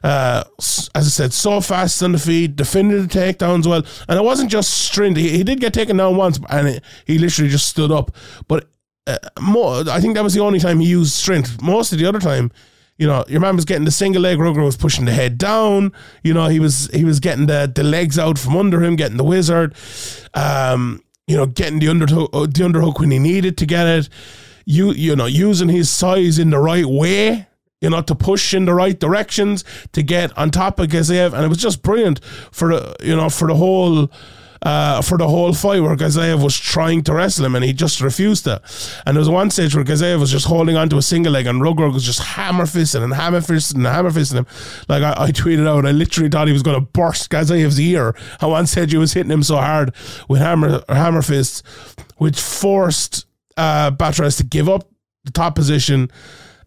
Uh, 0.03 0.43
as 0.59 0.89
I 0.95 1.01
said, 1.01 1.33
so 1.33 1.59
fast 1.59 2.01
on 2.01 2.13
the 2.13 2.19
feet, 2.19 2.55
defended 2.55 3.09
the 3.09 3.19
takedowns 3.19 3.67
well, 3.67 3.83
and 4.07 4.17
it 4.17 4.23
wasn't 4.23 4.51
just 4.51 4.71
strength. 4.71 5.17
He, 5.17 5.29
he 5.29 5.43
did 5.43 5.59
get 5.59 5.73
taken 5.73 5.97
down 5.97 6.15
once, 6.15 6.39
and 6.49 6.67
it, 6.67 6.83
he 7.05 7.17
literally 7.17 7.49
just 7.49 7.67
stood 7.67 7.91
up, 7.91 8.11
but. 8.47 8.69
Uh, 9.07 9.19
more, 9.39 9.87
I 9.87 10.01
think 10.01 10.15
that 10.15 10.23
was 10.23 10.33
the 10.33 10.39
only 10.39 10.57
time 10.57 10.79
he 10.79 10.87
used 10.87 11.13
strength. 11.13 11.61
Most 11.61 11.93
of 11.93 11.99
the 11.99 12.07
other 12.07 12.17
time, 12.17 12.51
you 12.97 13.07
know, 13.07 13.25
your 13.27 13.41
man 13.41 13.55
was 13.55 13.65
getting 13.65 13.83
the 13.83 13.91
single 13.91 14.21
leg 14.21 14.39
Rugger 14.39 14.63
was 14.63 14.77
pushing 14.77 15.05
the 15.05 15.11
head 15.11 15.37
down. 15.37 15.91
You 16.23 16.33
know, 16.33 16.47
he 16.47 16.59
was 16.59 16.89
he 16.93 17.03
was 17.03 17.19
getting 17.19 17.47
the, 17.47 17.71
the 17.73 17.83
legs 17.83 18.17
out 18.17 18.39
from 18.39 18.55
under 18.55 18.81
him, 18.81 18.95
getting 18.95 19.17
the 19.17 19.23
wizard. 19.23 19.75
Um, 20.33 21.03
you 21.27 21.35
know, 21.35 21.45
getting 21.45 21.79
the 21.79 21.87
underhook 21.87 22.29
uh, 22.33 22.41
the 22.41 22.63
underhook 22.63 22.99
when 22.99 23.11
he 23.11 23.19
needed 23.19 23.57
to 23.57 23.65
get 23.65 23.87
it. 23.87 24.09
You 24.65 24.91
you 24.91 25.15
know, 25.15 25.25
using 25.25 25.69
his 25.69 25.91
size 25.91 26.39
in 26.39 26.51
the 26.51 26.59
right 26.59 26.85
way. 26.85 27.47
you 27.81 27.89
know, 27.89 28.01
to 28.01 28.15
push 28.15 28.53
in 28.53 28.65
the 28.65 28.73
right 28.73 28.97
directions 28.99 29.63
to 29.91 30.01
get 30.01 30.35
on 30.37 30.49
top 30.49 30.79
of 30.79 30.87
Gazzaev, 30.87 31.33
and 31.33 31.43
it 31.43 31.49
was 31.49 31.57
just 31.57 31.81
brilliant 31.83 32.23
for 32.51 32.69
the 32.69 32.95
you 33.03 33.15
know 33.15 33.29
for 33.29 33.47
the 33.47 33.55
whole. 33.55 34.09
Uh, 34.61 35.01
for 35.01 35.17
the 35.17 35.27
whole 35.27 35.53
fight 35.53 35.81
where 35.81 35.95
Gazzaev 35.95 36.41
was 36.41 36.57
trying 36.57 37.03
to 37.03 37.13
wrestle 37.13 37.45
him 37.45 37.55
and 37.55 37.63
he 37.63 37.73
just 37.73 38.01
refused 38.01 38.45
to. 38.45 38.61
And 39.05 39.15
there 39.15 39.19
was 39.19 39.29
one 39.29 39.51
stage 39.51 39.75
where 39.75 39.83
Gazzaev 39.83 40.19
was 40.19 40.31
just 40.31 40.47
holding 40.47 40.75
onto 40.75 40.97
a 40.97 41.01
single 41.01 41.33
leg 41.33 41.45
and 41.45 41.61
Reug 41.61 41.75
Reug 41.75 41.93
was 41.93 42.03
just 42.03 42.21
hammer 42.21 42.65
fisting 42.65 43.03
and 43.03 43.13
hammer 43.13 43.41
fisting 43.41 43.75
and 43.75 43.85
hammer 43.85 44.11
fisting 44.11 44.37
him. 44.37 44.47
Like 44.87 45.03
I, 45.03 45.25
I 45.25 45.31
tweeted 45.31 45.67
out, 45.67 45.85
I 45.85 45.91
literally 45.91 46.29
thought 46.29 46.47
he 46.47 46.53
was 46.53 46.63
going 46.63 46.79
to 46.79 46.85
burst 46.85 47.29
Gazzaev's 47.29 47.79
ear. 47.79 48.15
At 48.41 48.47
one 48.47 48.65
stage 48.65 48.91
he 48.91 48.97
was 48.97 49.13
hitting 49.13 49.31
him 49.31 49.43
so 49.43 49.57
hard 49.57 49.93
with 50.29 50.41
hammer 50.41 50.83
or 50.87 50.95
hammer 50.95 51.21
fists, 51.21 51.61
which 52.17 52.39
forced 52.39 53.25
uh, 53.57 53.91
Batradz 53.91 54.37
to 54.37 54.43
give 54.43 54.69
up 54.69 54.89
the 55.25 55.31
top 55.31 55.55
position 55.55 56.09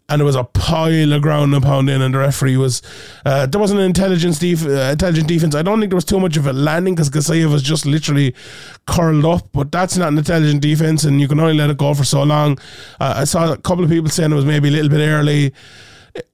and 0.09 0.19
there 0.19 0.25
was 0.25 0.35
a 0.35 0.43
pile 0.43 1.13
of 1.13 1.21
ground 1.21 1.53
and 1.53 1.63
pound 1.63 1.89
in, 1.89 2.01
and 2.01 2.13
the 2.13 2.17
referee 2.19 2.57
was 2.57 2.81
uh, 3.25 3.45
there 3.45 3.59
wasn't 3.59 3.79
an 3.79 3.85
intelligence 3.85 4.39
def- 4.39 4.65
uh, 4.65 4.89
intelligent 4.91 5.27
defense. 5.27 5.55
I 5.55 5.61
don't 5.61 5.79
think 5.79 5.91
there 5.91 5.97
was 5.97 6.05
too 6.05 6.19
much 6.19 6.37
of 6.37 6.47
a 6.47 6.53
landing 6.53 6.95
because 6.95 7.09
Gazzaev 7.09 7.51
was 7.51 7.63
just 7.63 7.85
literally 7.85 8.35
curled 8.87 9.25
up, 9.25 9.47
but 9.53 9.71
that's 9.71 9.97
not 9.97 10.09
an 10.09 10.17
intelligent 10.17 10.61
defense, 10.61 11.03
and 11.03 11.21
you 11.21 11.27
can 11.27 11.39
only 11.39 11.53
let 11.53 11.69
it 11.69 11.77
go 11.77 11.93
for 11.93 12.03
so 12.03 12.23
long. 12.23 12.57
Uh, 12.99 13.13
I 13.17 13.23
saw 13.23 13.51
a 13.51 13.57
couple 13.57 13.83
of 13.83 13.89
people 13.89 14.09
saying 14.09 14.31
it 14.31 14.35
was 14.35 14.45
maybe 14.45 14.69
a 14.69 14.71
little 14.71 14.89
bit 14.89 15.07
early. 15.07 15.53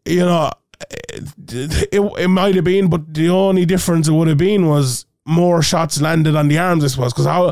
You 0.05 0.25
know, 0.25 0.51
it, 0.89 1.87
it, 1.91 2.01
it 2.19 2.27
might 2.27 2.55
have 2.55 2.63
been, 2.63 2.89
but 2.89 3.13
the 3.13 3.29
only 3.29 3.65
difference 3.65 4.07
it 4.07 4.13
would 4.13 4.27
have 4.27 4.37
been 4.37 4.67
was 4.67 5.05
more 5.25 5.61
shots 5.63 5.99
landed 5.99 6.35
on 6.35 6.47
the 6.47 6.57
arms, 6.57 6.83
I 6.83 6.87
suppose, 6.87 7.13
because 7.13 7.25
how 7.25 7.51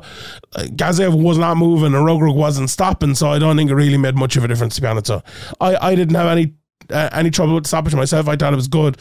Gazzaev 0.53 1.19
was 1.19 1.37
not 1.37 1.57
moving 1.57 1.95
and 1.95 2.05
Reug 2.05 2.19
Reug 2.19 2.35
wasn't 2.35 2.69
stopping, 2.69 3.15
so 3.15 3.29
I 3.29 3.39
don't 3.39 3.57
think 3.57 3.71
it 3.71 3.75
really 3.75 3.97
made 3.97 4.15
much 4.15 4.35
of 4.35 4.43
a 4.43 4.47
difference 4.47 4.75
to 4.75 4.81
be 4.81 4.87
honest. 4.87 5.07
So 5.07 5.23
I, 5.59 5.75
I 5.75 5.95
didn't 5.95 6.15
have 6.15 6.27
any 6.27 6.53
uh, 6.89 7.09
any 7.11 7.31
trouble 7.31 7.55
with 7.55 7.65
stoppage 7.65 7.95
myself. 7.95 8.27
I 8.27 8.35
thought 8.35 8.53
it 8.53 8.57
was 8.57 8.67
good, 8.67 8.97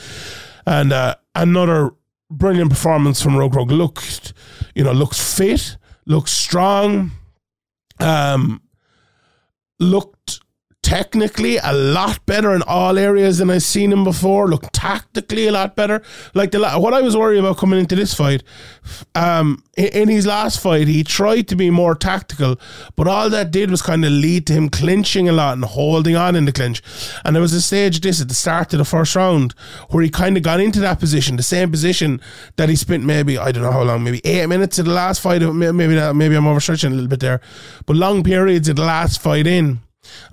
and 0.66 0.92
uh, 0.92 1.16
another 1.34 1.90
brilliant 2.30 2.70
performance 2.70 3.20
from 3.22 3.34
Reug 3.34 3.52
Reug. 3.52 3.70
Looked, 3.70 4.32
you 4.74 4.84
know, 4.84 4.92
looked 4.92 5.20
fit, 5.20 5.76
looked 6.06 6.30
strong, 6.30 7.10
um, 8.00 8.62
looked 9.78 10.21
technically 10.92 11.56
a 11.56 11.72
lot 11.72 12.20
better 12.26 12.54
in 12.54 12.60
all 12.66 12.98
areas 12.98 13.38
than 13.38 13.48
I've 13.48 13.62
seen 13.62 13.90
him 13.90 14.04
before. 14.04 14.46
Look 14.46 14.64
tactically 14.74 15.46
a 15.46 15.52
lot 15.52 15.74
better. 15.74 16.02
Like 16.34 16.50
the 16.50 16.58
what 16.78 16.92
I 16.92 17.00
was 17.00 17.16
worried 17.16 17.38
about 17.38 17.56
coming 17.56 17.78
into 17.78 17.96
this 17.96 18.12
fight, 18.12 18.42
um, 19.14 19.64
in, 19.74 20.10
his 20.10 20.26
last 20.26 20.60
fight, 20.60 20.88
he 20.88 21.02
tried 21.02 21.48
to 21.48 21.56
be 21.56 21.70
more 21.70 21.94
tactical, 21.94 22.60
but 22.94 23.08
all 23.08 23.30
that 23.30 23.50
did 23.50 23.70
was 23.70 23.80
kind 23.80 24.04
of 24.04 24.12
lead 24.12 24.46
to 24.48 24.52
him 24.52 24.68
clinching 24.68 25.30
a 25.30 25.32
lot 25.32 25.54
and 25.54 25.64
holding 25.64 26.14
on 26.14 26.36
in 26.36 26.44
the 26.44 26.52
clinch. 26.52 26.82
And 27.24 27.34
there 27.34 27.40
was 27.40 27.54
a 27.54 27.62
stage 27.62 28.02
this 28.02 28.20
at 28.20 28.28
the 28.28 28.34
start 28.34 28.74
of 28.74 28.78
the 28.78 28.84
first 28.84 29.16
round 29.16 29.54
where 29.88 30.02
he 30.02 30.10
kind 30.10 30.36
of 30.36 30.42
got 30.42 30.60
into 30.60 30.80
that 30.80 31.00
position, 31.00 31.36
the 31.36 31.42
same 31.42 31.70
position 31.70 32.20
that 32.56 32.68
he 32.68 32.76
spent 32.76 33.02
maybe 33.02 33.38
I 33.38 33.50
don't 33.50 33.62
know 33.62 33.72
how 33.72 33.82
long, 33.82 34.04
maybe 34.04 34.20
eight 34.26 34.46
minutes 34.46 34.78
of 34.78 34.84
the 34.84 34.92
last 34.92 35.22
fight. 35.22 35.40
Maybe 35.40 35.94
that, 35.94 36.14
maybe 36.14 36.34
I'm 36.34 36.44
overstretching 36.44 36.88
a 36.88 36.94
little 36.94 37.08
bit 37.08 37.20
there, 37.20 37.40
but 37.86 37.96
long 37.96 38.22
periods 38.22 38.68
of 38.68 38.76
the 38.76 38.84
last 38.84 39.22
fight 39.22 39.46
in 39.46 39.80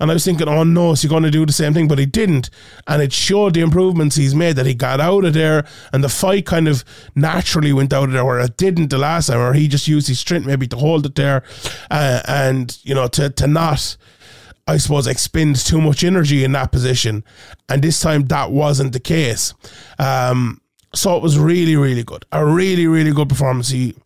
and 0.00 0.10
I 0.10 0.14
was 0.14 0.24
thinking, 0.24 0.48
oh 0.48 0.62
no, 0.64 0.92
is 0.92 1.02
he 1.02 1.08
going 1.08 1.22
to 1.22 1.30
do 1.30 1.46
the 1.46 1.52
same 1.52 1.74
thing? 1.74 1.88
But 1.88 1.98
he 1.98 2.06
didn't. 2.06 2.50
And 2.86 3.02
it 3.02 3.12
showed 3.12 3.54
the 3.54 3.60
improvements 3.60 4.16
he's 4.16 4.34
made 4.34 4.56
that 4.56 4.66
he 4.66 4.74
got 4.74 5.00
out 5.00 5.24
of 5.24 5.34
there 5.34 5.66
and 5.92 6.02
the 6.02 6.08
fight 6.08 6.46
kind 6.46 6.68
of 6.68 6.84
naturally 7.14 7.72
went 7.72 7.92
out 7.92 8.04
of 8.04 8.12
there 8.12 8.24
where 8.24 8.40
it 8.40 8.56
didn't 8.56 8.88
the 8.88 8.98
last 8.98 9.28
time, 9.28 9.38
or 9.38 9.52
he 9.52 9.68
just 9.68 9.88
used 9.88 10.08
his 10.08 10.18
strength 10.18 10.46
maybe 10.46 10.66
to 10.68 10.76
hold 10.76 11.06
it 11.06 11.14
there 11.14 11.42
uh, 11.90 12.20
and, 12.26 12.78
you 12.82 12.94
know, 12.94 13.06
to, 13.08 13.30
to 13.30 13.46
not. 13.46 13.96
I 14.66 14.76
suppose 14.76 15.08
expend 15.08 15.56
too 15.56 15.80
much 15.80 16.04
energy 16.04 16.44
in 16.44 16.52
that 16.52 16.70
position, 16.70 17.24
and 17.68 17.82
this 17.82 17.98
time 17.98 18.26
that 18.26 18.52
wasn't 18.52 18.92
the 18.92 19.00
case. 19.00 19.52
Um, 19.98 20.60
so 20.94 21.16
it 21.16 21.22
was 21.24 21.36
really, 21.38 21.74
really 21.74 22.04
good. 22.04 22.24
A 22.30 22.44
really, 22.44 22.86
really 22.86 23.10
good 23.12 23.28
performance. 23.28 23.70
He, 23.70 23.96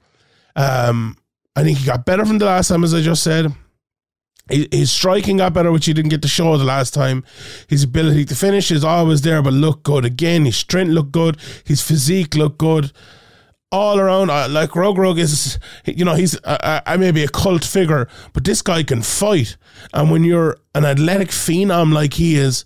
um, 0.56 1.18
I 1.54 1.64
think 1.64 1.78
he 1.78 1.86
got 1.86 2.06
better 2.06 2.24
from 2.24 2.38
the 2.38 2.46
last 2.46 2.68
time, 2.68 2.82
as 2.82 2.94
I 2.94 3.02
just 3.02 3.22
said. 3.22 3.52
His 4.50 4.92
striking 4.92 5.38
got 5.38 5.54
better, 5.54 5.72
which 5.72 5.86
he 5.86 5.94
didn't 5.94 6.10
get 6.10 6.20
to 6.22 6.28
show 6.28 6.56
the 6.58 6.64
last 6.64 6.92
time. 6.92 7.24
His 7.68 7.82
ability 7.82 8.26
to 8.26 8.34
finish 8.34 8.70
is 8.70 8.84
always 8.84 9.22
there, 9.22 9.40
but 9.40 9.54
look 9.54 9.82
good 9.82 10.04
again. 10.04 10.44
His 10.44 10.56
strength 10.56 10.90
looked 10.90 11.12
good. 11.12 11.38
His 11.64 11.80
physique 11.80 12.34
looked 12.34 12.58
good. 12.58 12.92
All 13.72 13.98
around, 13.98 14.28
like 14.28 14.70
Reug 14.70 14.96
Reug 14.96 15.18
is, 15.18 15.58
you 15.86 16.04
know, 16.04 16.14
he's 16.14 16.38
I 16.44 16.96
may 16.96 17.10
be 17.10 17.24
a 17.24 17.28
cult 17.28 17.64
figure, 17.64 18.06
but 18.32 18.44
this 18.44 18.62
guy 18.62 18.82
can 18.82 19.02
fight. 19.02 19.56
And 19.92 20.10
when 20.10 20.22
you're 20.24 20.58
an 20.74 20.84
athletic 20.84 21.30
phenom 21.30 21.92
like 21.92 22.14
he 22.14 22.36
is, 22.36 22.64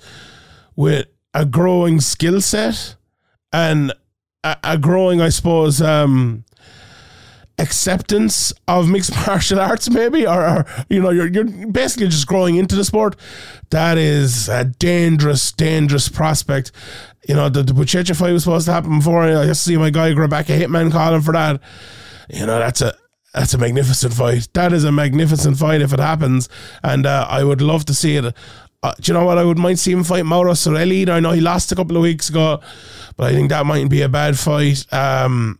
with 0.76 1.06
a 1.35 1.44
growing 1.44 2.00
skill 2.00 2.40
set 2.40 2.97
and 3.52 3.92
a, 4.44 4.56
a 4.62 4.78
growing, 4.78 5.20
I 5.20 5.28
suppose, 5.30 5.80
um, 5.80 6.44
acceptance 7.58 8.52
of 8.66 8.88
mixed 8.88 9.14
martial 9.26 9.60
arts, 9.60 9.90
maybe, 9.90 10.26
or, 10.26 10.46
or, 10.46 10.66
you 10.88 11.00
know, 11.00 11.10
you're 11.10 11.28
you're 11.28 11.44
basically 11.68 12.08
just 12.08 12.26
growing 12.26 12.56
into 12.56 12.76
the 12.76 12.84
sport. 12.84 13.16
That 13.70 13.98
is 13.98 14.48
a 14.48 14.64
dangerous, 14.64 15.52
dangerous 15.52 16.08
prospect. 16.08 16.72
You 17.28 17.34
know, 17.34 17.48
the, 17.48 17.62
the 17.62 17.72
Buchecha 17.72 18.16
fight 18.16 18.32
was 18.32 18.44
supposed 18.44 18.66
to 18.66 18.72
happen 18.72 18.98
before. 18.98 19.22
I 19.22 19.46
just 19.46 19.64
see 19.64 19.76
my 19.76 19.90
guy 19.90 20.10
Rebecca 20.10 20.52
Hitman 20.52 20.90
calling 20.90 21.20
for 21.20 21.32
that. 21.32 21.60
You 22.30 22.46
know, 22.46 22.58
that's 22.58 22.80
a 22.80 22.94
that's 23.34 23.54
a 23.54 23.58
magnificent 23.58 24.14
fight. 24.14 24.48
That 24.54 24.72
is 24.72 24.84
a 24.84 24.92
magnificent 24.92 25.58
fight 25.58 25.82
if 25.82 25.92
it 25.92 26.00
happens, 26.00 26.48
and 26.82 27.06
uh, 27.06 27.26
I 27.28 27.44
would 27.44 27.60
love 27.60 27.84
to 27.86 27.94
see 27.94 28.16
it. 28.16 28.34
Uh, 28.82 28.94
do 29.00 29.10
you 29.10 29.18
know 29.18 29.24
what? 29.24 29.38
I 29.38 29.44
would 29.44 29.58
mind 29.58 29.78
see 29.78 29.90
him 29.90 30.04
fight 30.04 30.24
Mauro 30.24 30.52
Cerilli. 30.52 31.08
I 31.08 31.20
know 31.20 31.32
he 31.32 31.40
lost 31.40 31.72
a 31.72 31.74
couple 31.74 31.96
of 31.96 32.02
weeks 32.02 32.28
ago, 32.28 32.60
but 33.16 33.30
I 33.30 33.34
think 33.34 33.50
that 33.50 33.66
mightn't 33.66 33.90
be 33.90 34.02
a 34.02 34.08
bad 34.08 34.38
fight. 34.38 34.90
Um, 34.92 35.58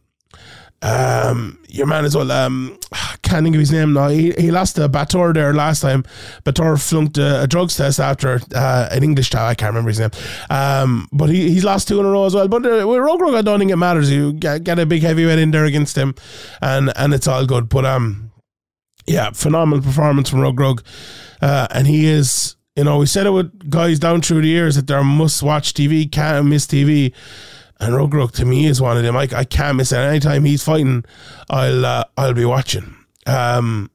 um, 0.82 1.58
your 1.68 1.87
man 1.87 2.04
as 2.04 2.16
well. 2.16 2.30
Um, 2.30 2.78
can't 3.23 3.44
think 3.44 3.54
of 3.54 3.61
his 3.61 3.73
name 3.73 3.92
now. 3.92 4.08
He, 4.08 4.32
he 4.32 4.50
lost 4.50 4.76
to 4.76 4.88
Bator 4.88 5.35
there 5.35 5.52
last 5.52 5.80
time. 5.80 6.04
Bator 6.44 6.80
flunked 6.80 7.18
a, 7.18 7.42
a 7.42 7.47
drugs 7.47 7.76
test 7.76 8.00
after 8.00 8.40
uh, 8.54 8.88
an 8.90 9.02
English 9.02 9.30
test. 9.30 9.42
I 9.42 9.54
can't 9.54 9.70
remember 9.70 9.90
his 9.90 10.00
name. 10.00 10.11
Um, 10.50 11.08
but 11.12 11.28
he, 11.28 11.50
he's 11.50 11.64
lost 11.64 11.88
two 11.88 12.00
in 12.00 12.06
a 12.06 12.11
row 12.11 12.26
as 12.26 12.35
well. 12.35 12.49
But 12.49 12.64
uh, 12.64 12.87
with 12.87 13.00
Rogue 13.00 13.35
I 13.35 13.42
don't 13.42 13.58
think 13.58 13.70
it 13.70 13.76
matters. 13.76 14.11
You 14.11 14.32
get, 14.32 14.64
get 14.64 14.78
a 14.78 14.87
big 14.87 15.02
heavyweight 15.02 15.38
in 15.38 15.50
there 15.50 15.64
against 15.64 15.97
him, 15.97 16.14
and 16.62 16.92
and 16.97 17.12
it's 17.12 17.26
all 17.26 17.44
good. 17.44 17.68
But 17.68 17.85
um, 17.85 18.32
yeah, 19.06 19.30
phenomenal 19.30 19.82
performance 19.82 20.30
from 20.30 20.40
Rogue 20.40 20.82
uh, 21.40 21.68
and 21.70 21.87
he 21.87 22.06
is. 22.06 22.54
You 22.76 22.85
know, 22.85 22.99
we 22.99 23.06
said 23.06 23.26
it 23.26 23.30
with 23.30 23.70
guys 23.70 23.99
down 23.99 24.23
through 24.23 24.42
the 24.42 24.49
years 24.49 24.76
that 24.76 24.87
they're 24.87 25.02
must 25.02 25.42
watch 25.42 25.75
TV, 25.75 26.11
can't 26.11 26.47
miss 26.47 26.64
TV. 26.64 27.12
And 27.80 27.94
Reug 27.94 28.11
Reug 28.11 28.32
to 28.32 28.44
me 28.44 28.66
is 28.66 28.80
one 28.80 28.97
of 28.97 29.02
them. 29.02 29.16
I, 29.16 29.28
I 29.35 29.44
can't 29.44 29.76
miss 29.76 29.92
it. 29.92 29.99
Anytime 29.99 30.44
he's 30.44 30.64
fighting, 30.64 31.04
I'll 31.49 31.85
uh, 31.85 32.04
I'll 32.16 32.35
be 32.35 32.44
watching. 32.44 32.97
Um, 33.26 33.90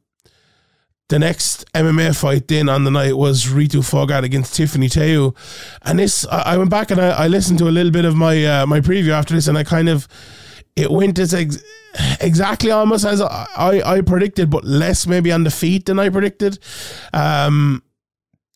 the 1.10 1.20
next 1.20 1.72
MMA 1.74 2.16
fight 2.20 2.48
then 2.48 2.70
on 2.70 2.86
the 2.86 2.92
night 2.92 3.18
was 3.18 3.46
Ritu 3.46 3.82
Phogat 3.82 4.24
against 4.24 4.56
Tiffany 4.56 4.90
Teo. 4.90 5.36
And 5.84 6.00
this, 6.00 6.26
I, 6.28 6.54
I 6.54 6.58
went 6.58 6.70
back 6.70 6.92
and 6.92 7.00
I, 7.00 7.10
I, 7.10 7.28
listened 7.28 7.60
to 7.60 7.68
a 7.68 7.72
little 7.72 7.92
bit 7.92 8.06
of 8.06 8.16
my 8.16 8.44
uh, 8.46 8.66
my 8.66 8.80
preview 8.80 9.10
after 9.10 9.36
this, 9.36 9.48
and 9.48 9.58
I 9.58 9.64
kind 9.64 9.90
of 9.90 10.08
it 10.76 10.90
went 10.90 11.20
as 11.20 11.34
ex- 11.34 11.62
exactly 12.20 12.72
almost 12.72 13.06
as 13.06 13.22
I, 13.22 13.82
I 13.86 14.02
predicted, 14.02 14.50
but 14.50 14.64
less 14.64 15.06
maybe 15.06 15.32
on 15.32 15.44
the 15.44 15.52
feet 15.52 15.86
than 15.86 16.00
I 16.00 16.10
predicted. 16.10 16.58
Um, 17.14 17.83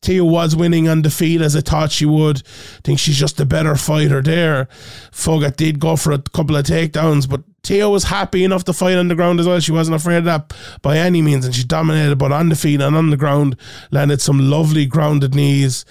Teo 0.02 0.24
was 0.24 0.56
winning 0.56 0.88
on 0.88 1.02
defeat 1.02 1.42
as 1.42 1.56
I 1.56 1.62
thought 1.62 1.92
she 1.92 2.06
would. 2.06 2.38
I 2.38 2.82
think 2.84 3.00
she's 3.00 3.18
just 3.18 3.40
a 3.40 3.46
better 3.46 3.76
fighter 3.76 4.22
there. 4.22 4.66
Phogat 5.12 5.56
did 5.56 5.80
go 5.80 5.96
for 5.96 6.12
a 6.12 6.20
couple 6.20 6.56
of 6.56 6.66
takedowns, 6.66 7.28
but 7.28 7.42
Teo 7.64 7.90
was 7.90 8.06
happy 8.06 8.44
enough 8.44 8.64
to 8.66 8.74
fight 8.74 8.98
on 8.98 9.08
the 9.08 9.16
ground 9.16 9.40
as 9.40 9.48
well. 9.48 9.60
She 9.60 9.72
wasn't 9.72 9.96
afraid 9.96 10.18
of 10.18 10.26
that 10.26 10.54
by 10.82 10.98
any 10.98 11.22
means, 11.22 11.46
and 11.46 11.54
she 11.54 11.64
dominated 11.64 12.18
but 12.18 12.32
on 12.32 12.50
the 12.50 12.56
feet 12.56 12.80
and 12.80 12.96
on 12.96 13.10
the 13.10 13.18
ground, 13.18 13.58
landed 13.92 14.22
some 14.22 14.40
lovely 14.50 14.86
grounded 14.86 15.34
knees. 15.34 15.84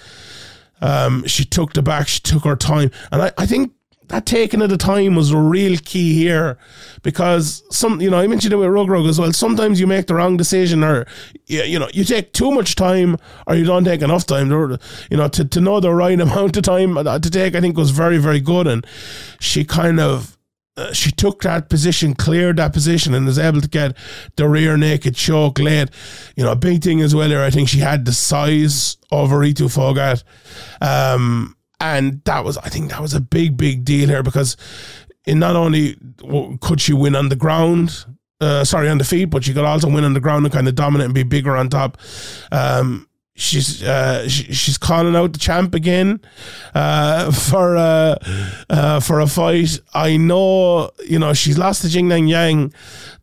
Um, 0.81 1.25
she 1.27 1.43
took 1.43 1.73
the 1.73 1.81
back, 1.81 2.07
she 2.07 2.19
took 2.19 2.43
her 2.45 2.55
time, 2.55 2.91
and 3.11 3.21
I, 3.21 3.31
I 3.37 3.45
think 3.45 3.73
that 4.09 4.25
taking 4.25 4.61
of 4.61 4.69
the 4.69 4.77
time 4.77 5.15
was 5.15 5.31
a 5.31 5.37
real 5.37 5.77
key 5.77 6.13
here 6.13 6.57
because 7.03 7.63
some, 7.75 7.99
you 7.99 8.09
know, 8.09 8.17
I 8.17 8.27
mentioned 8.27 8.53
it 8.53 8.57
with 8.57 8.69
Reug 8.69 8.87
Reug 8.87 9.09
as 9.09 9.19
well. 9.19 9.33
Sometimes 9.33 9.79
you 9.79 9.87
make 9.87 10.07
the 10.07 10.15
wrong 10.15 10.37
decision, 10.37 10.83
or 10.83 11.05
you, 11.45 11.63
you 11.63 11.79
know, 11.79 11.89
you 11.93 12.03
take 12.03 12.31
too 12.33 12.51
much 12.51 12.75
time, 12.75 13.17
or 13.47 13.55
you 13.55 13.65
don't 13.65 13.83
take 13.83 14.01
enough 14.01 14.25
time. 14.25 14.51
Or, 14.51 14.77
you 15.11 15.17
know, 15.17 15.27
to 15.29 15.45
to 15.45 15.61
know 15.61 15.79
the 15.79 15.93
right 15.93 16.19
amount 16.19 16.55
of 16.55 16.63
time 16.63 16.95
to 16.95 17.29
take, 17.29 17.55
I 17.55 17.61
think 17.61 17.77
was 17.77 17.91
very 17.91 18.17
very 18.17 18.39
good, 18.39 18.67
and 18.67 18.85
she 19.39 19.63
kind 19.65 19.99
of. 19.99 20.33
Uh, 20.75 20.93
she 20.93 21.09
took 21.09 21.41
that 21.41 21.69
position, 21.69 22.13
cleared 22.13 22.57
that 22.57 22.71
position, 22.71 23.15
and 23.15 23.25
was 23.25 23.39
able 23.39 23.59
to 23.59 23.67
get 23.67 23.97
the 24.35 24.47
rear 24.47 24.77
naked 24.77 25.15
choke 25.15 25.57
late. 25.57 25.89
You 26.35 26.43
know, 26.43 26.51
a 26.51 26.55
big 26.55 26.83
thing 26.83 27.01
as 27.01 27.15
well 27.15 27.29
here. 27.29 27.41
I 27.41 27.49
think 27.49 27.67
she 27.67 27.79
had 27.79 28.05
the 28.05 28.13
size 28.13 28.95
of 29.11 29.31
Ritu 29.31 29.69
Phogat. 29.75 30.23
Um, 30.79 31.56
and 31.79 32.21
that 32.25 32.43
was, 32.43 32.57
I 32.57 32.69
think, 32.69 32.89
that 32.89 33.01
was 33.01 33.13
a 33.13 33.21
big, 33.21 33.57
big 33.57 33.85
deal 33.85 34.09
here 34.09 34.23
because 34.23 34.57
in 35.25 35.39
not 35.39 35.55
only 35.55 35.97
could 36.61 36.81
she 36.81 36.93
win 36.93 37.15
on 37.15 37.29
the 37.29 37.35
ground, 37.35 38.05
uh, 38.39 38.63
sorry, 38.63 38.89
on 38.89 38.97
the 38.97 39.03
feet, 39.03 39.25
but 39.25 39.43
she 39.43 39.53
could 39.53 39.65
also 39.65 39.89
win 39.89 40.03
on 40.03 40.13
the 40.13 40.19
ground 40.19 40.45
and 40.45 40.53
kind 40.53 40.67
of 40.67 40.75
dominate 40.75 41.05
and 41.05 41.13
be 41.13 41.23
bigger 41.23 41.55
on 41.55 41.69
top. 41.69 41.97
Um, 42.51 43.07
she's 43.35 43.83
uh, 43.83 44.27
she, 44.27 44.51
she's 44.51 44.77
calling 44.77 45.15
out 45.15 45.33
the 45.33 45.39
champ 45.39 45.73
again 45.73 46.19
uh, 46.75 47.31
for 47.49 47.77
uh, 47.77 48.15
uh, 48.69 48.99
for 48.99 49.19
a 49.19 49.27
fight. 49.27 49.79
I 49.93 50.17
know 50.17 50.91
you 51.05 51.19
know 51.19 51.33
she's 51.33 51.57
lost 51.57 51.83
to 51.83 51.87
Jingnang 51.87 52.27
Yang 52.29 52.73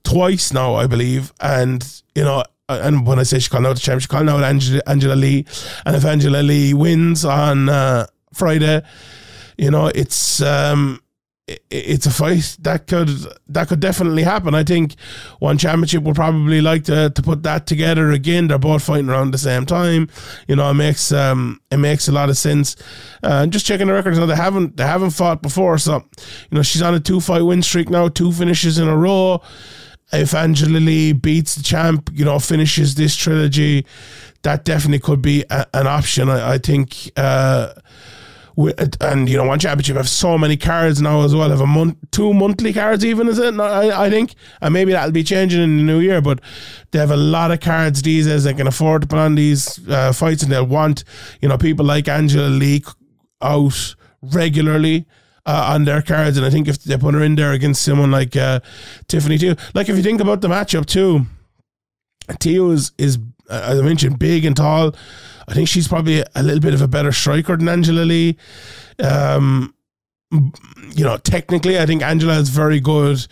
twice 0.04 0.52
now, 0.52 0.74
I 0.74 0.86
believe, 0.86 1.32
and 1.40 2.02
you 2.14 2.24
know. 2.24 2.44
And 2.66 3.06
when 3.06 3.18
I 3.18 3.24
say 3.24 3.40
she's 3.40 3.48
calling 3.48 3.66
out 3.66 3.74
the 3.74 3.80
champ, 3.80 4.00
she's 4.00 4.06
calling 4.06 4.30
out 4.30 4.42
Angela, 4.42 4.80
Angela 4.86 5.12
Lee, 5.12 5.44
and 5.84 5.94
if 5.94 6.06
Angela 6.06 6.38
Lee 6.38 6.72
wins 6.72 7.22
on 7.22 7.68
uh, 7.68 8.06
Friday, 8.34 8.82
you 9.56 9.70
know 9.70 9.86
it's 9.86 10.42
um, 10.42 11.00
it's 11.46 12.06
a 12.06 12.10
fight 12.10 12.56
that 12.62 12.86
could 12.86 13.10
that 13.48 13.68
could 13.68 13.80
definitely 13.80 14.22
happen. 14.22 14.54
I 14.54 14.64
think 14.64 14.94
one 15.40 15.58
championship 15.58 16.02
would 16.04 16.14
probably 16.14 16.62
like 16.62 16.84
to, 16.84 17.10
to 17.10 17.22
put 17.22 17.42
that 17.42 17.66
together 17.66 18.10
again. 18.12 18.48
They're 18.48 18.58
both 18.58 18.84
fighting 18.84 19.10
around 19.10 19.32
the 19.32 19.38
same 19.38 19.66
time. 19.66 20.08
You 20.48 20.56
know, 20.56 20.70
it 20.70 20.74
makes 20.74 21.12
um 21.12 21.60
it 21.70 21.76
makes 21.76 22.08
a 22.08 22.12
lot 22.12 22.30
of 22.30 22.38
sense. 22.38 22.76
Uh, 23.22 23.46
just 23.46 23.66
checking 23.66 23.88
the 23.88 23.92
records 23.92 24.18
now, 24.18 24.24
they 24.24 24.36
haven't 24.36 24.78
they 24.78 24.86
haven't 24.86 25.10
fought 25.10 25.42
before. 25.42 25.76
So, 25.76 26.04
you 26.50 26.56
know, 26.56 26.62
she's 26.62 26.80
on 26.82 26.94
a 26.94 27.00
two 27.00 27.20
fight 27.20 27.42
win 27.42 27.60
streak 27.62 27.90
now, 27.90 28.08
two 28.08 28.32
finishes 28.32 28.78
in 28.78 28.88
a 28.88 28.96
row. 28.96 29.42
If 30.12 30.34
Angela 30.34 30.78
Lee 30.78 31.12
beats 31.12 31.56
the 31.56 31.62
champ, 31.62 32.10
you 32.14 32.24
know, 32.24 32.38
finishes 32.38 32.94
this 32.94 33.16
trilogy, 33.16 33.84
that 34.42 34.64
definitely 34.64 35.00
could 35.00 35.20
be 35.20 35.44
a, 35.50 35.66
an 35.74 35.86
option. 35.86 36.30
I, 36.30 36.54
I 36.54 36.58
think. 36.58 37.10
Uh, 37.16 37.74
and 38.56 39.28
you 39.28 39.36
know 39.36 39.44
one 39.44 39.58
championship 39.58 39.96
have 39.96 40.08
so 40.08 40.38
many 40.38 40.56
cards 40.56 41.02
now 41.02 41.22
as 41.22 41.34
well 41.34 41.50
have 41.50 41.60
a 41.60 41.66
month 41.66 41.96
two 42.12 42.32
monthly 42.32 42.72
cards 42.72 43.04
even 43.04 43.28
is 43.28 43.38
it? 43.38 43.58
I, 43.58 44.04
I 44.04 44.10
think 44.10 44.34
and 44.60 44.72
maybe 44.72 44.92
that'll 44.92 45.10
be 45.10 45.24
changing 45.24 45.62
in 45.62 45.76
the 45.78 45.82
new 45.82 45.98
year 45.98 46.20
but 46.20 46.40
they 46.92 47.00
have 47.00 47.10
a 47.10 47.16
lot 47.16 47.50
of 47.50 47.60
cards 47.60 48.02
these 48.02 48.26
days 48.26 48.44
they 48.44 48.54
can 48.54 48.68
afford 48.68 49.02
to 49.02 49.08
put 49.08 49.18
on 49.18 49.34
these 49.34 49.80
uh, 49.88 50.12
fights 50.12 50.42
and 50.42 50.52
they'll 50.52 50.66
want 50.66 51.02
you 51.40 51.48
know 51.48 51.58
people 51.58 51.84
like 51.84 52.06
Angela 52.06 52.48
Lee 52.48 52.84
out 53.42 53.96
regularly 54.22 55.06
uh, 55.46 55.72
on 55.74 55.84
their 55.84 56.00
cards 56.00 56.36
and 56.36 56.46
I 56.46 56.50
think 56.50 56.68
if 56.68 56.82
they 56.84 56.96
put 56.96 57.14
her 57.14 57.22
in 57.22 57.34
there 57.34 57.52
against 57.52 57.82
someone 57.82 58.12
like 58.12 58.36
uh, 58.36 58.60
Tiffany 59.08 59.36
Teo 59.36 59.56
like 59.74 59.88
if 59.88 59.96
you 59.96 60.02
think 60.02 60.20
about 60.20 60.42
the 60.42 60.48
matchup 60.48 60.86
too 60.86 61.26
Teo 62.38 62.70
is 62.70 62.92
is 62.98 63.18
uh, 63.50 63.62
as 63.64 63.80
I 63.80 63.82
mentioned 63.82 64.20
big 64.20 64.44
and 64.44 64.56
tall 64.56 64.94
I 65.48 65.54
think 65.54 65.68
she's 65.68 65.88
probably 65.88 66.22
a 66.34 66.42
little 66.42 66.60
bit 66.60 66.74
of 66.74 66.82
a 66.82 66.88
better 66.88 67.12
striker 67.12 67.56
than 67.56 67.68
Angela 67.68 68.02
Lee. 68.02 68.36
Um, 69.02 69.74
you 70.30 71.04
know, 71.04 71.16
technically, 71.18 71.78
I 71.78 71.86
think 71.86 72.02
Angela 72.02 72.38
is 72.38 72.48
very 72.48 72.80
good. 72.80 73.26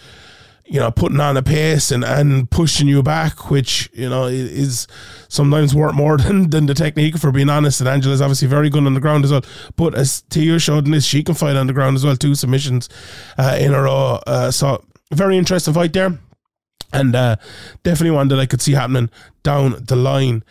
You 0.65 0.81
know, 0.81 0.91
putting 0.91 1.21
on 1.21 1.37
a 1.37 1.43
pace 1.43 1.91
and, 1.91 2.03
and 2.03 2.51
pushing 2.51 2.89
you 2.89 3.03
back, 3.03 3.51
which 3.51 3.91
you 3.93 4.09
know 4.09 4.27
is 4.27 4.87
sometimes 5.29 5.75
worth 5.75 5.95
more 5.95 6.17
than, 6.19 6.51
than 6.51 6.67
the 6.67 6.75
technique. 6.75 7.19
For 7.19 7.33
being 7.33 7.51
honest, 7.51 7.81
and 7.81 7.89
Angela's 7.89 8.23
obviously 8.23 8.49
very 8.49 8.71
good 8.71 8.87
on 8.87 8.95
the 8.95 9.01
ground 9.01 9.25
as 9.25 9.33
well. 9.33 9.45
But 9.77 9.95
as 9.95 10.23
Teo 10.31 10.59
showed 10.59 10.87
in 10.87 10.93
this, 10.93 11.05
she 11.05 11.23
can 11.23 11.35
fight 11.35 11.57
on 11.57 11.67
the 11.67 11.73
ground 11.73 11.97
as 11.97 12.05
well. 12.05 12.17
Two 12.17 12.35
submissions 12.35 12.89
uh, 13.37 13.57
in 13.61 13.75
a 13.75 13.83
row. 13.83 14.21
Uh, 14.27 14.51
so 14.51 14.85
very 15.11 15.37
interesting 15.37 15.75
fight 15.75 15.93
there 15.93 16.19
and 16.93 17.15
uh, 17.15 17.37
definitely 17.83 18.11
one 18.11 18.29
that 18.29 18.39
I 18.39 18.47
could 18.47 18.61
see 18.61 18.73
happening 18.73 19.11
down 19.43 19.85
the 19.85 19.97
line. 19.97 20.45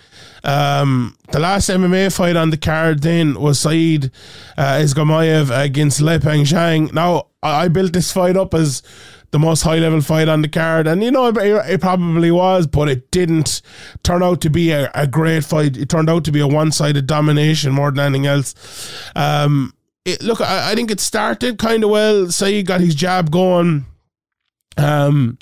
Um, 0.44 1.16
the 1.32 1.40
last 1.40 1.70
MMA 1.70 2.14
fight 2.14 2.36
on 2.36 2.50
the 2.50 2.58
card 2.58 3.02
then 3.02 3.40
was 3.40 3.60
Saeed 3.60 4.12
uh, 4.58 4.80
Izagakhmaev 4.80 5.64
against 5.64 6.02
Lipeng 6.02 6.42
Zhang. 6.42 6.92
Now, 6.94 7.28
I 7.44 7.68
built 7.68 7.94
this 7.94 8.12
fight 8.12 8.38
up 8.38 8.54
as 8.54 8.84
the 9.32 9.40
most 9.40 9.62
high 9.62 9.80
level 9.80 10.02
fight 10.02 10.28
on 10.28 10.42
the 10.42 10.50
card, 10.50 10.88
and 10.88 11.04
you 11.04 11.10
know, 11.10 11.28
it, 11.28 11.38
it 11.38 11.82
probably 11.82 12.32
was, 12.32 12.68
but 12.68 12.90
it 12.90 13.12
didn't 13.12 13.62
turn 14.04 14.22
out 14.22 14.42
to 14.42 14.50
be 14.50 14.72
a, 14.72 14.92
a 14.94 15.08
great 15.08 15.46
fight. 15.46 15.78
It 15.78 15.90
turned 15.90 16.10
out 16.10 16.26
to 16.26 16.32
be 16.32 16.42
a 16.42 16.48
one 16.48 16.72
sided 16.72 17.08
domination 17.08 17.72
more 17.72 17.92
than 17.92 18.00
anything 18.00 18.28
else. 18.28 18.54
Um, 19.16 19.74
it, 20.04 20.22
look, 20.22 20.42
I, 20.42 20.72
I 20.72 20.76
think 20.76 20.92
it 20.92 21.00
started 21.00 21.58
kind 21.58 21.84
of 21.84 21.92
well. 21.92 22.30
Saeed 22.30 22.68
got 22.68 22.82
his 22.82 22.96
jab 22.96 23.32
going. 23.32 23.86
Um, 24.78 25.38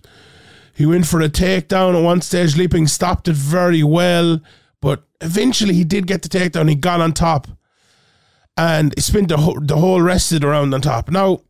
he 0.80 0.86
went 0.86 1.06
for 1.06 1.20
a 1.20 1.28
takedown 1.28 1.94
at 1.94 2.02
one 2.02 2.22
stage. 2.22 2.54
Lipeng 2.54 2.88
stopped 2.88 3.28
it 3.28 3.36
very 3.36 3.84
well, 3.84 4.40
but 4.82 5.04
eventually 5.20 5.74
he 5.74 5.84
did 5.84 6.08
get 6.08 6.22
the 6.22 6.30
takedown. 6.30 6.70
He 6.70 6.76
got 6.76 7.02
on 7.02 7.12
top 7.12 7.50
and 8.56 8.94
he 8.96 9.02
spent 9.02 9.28
the 9.28 9.60
the 9.62 9.76
whole 9.76 10.02
rest 10.02 10.32
of 10.32 10.40
the 10.40 10.48
round 10.48 10.74
on 10.74 10.80
top. 10.80 11.12
Now, 11.12 11.42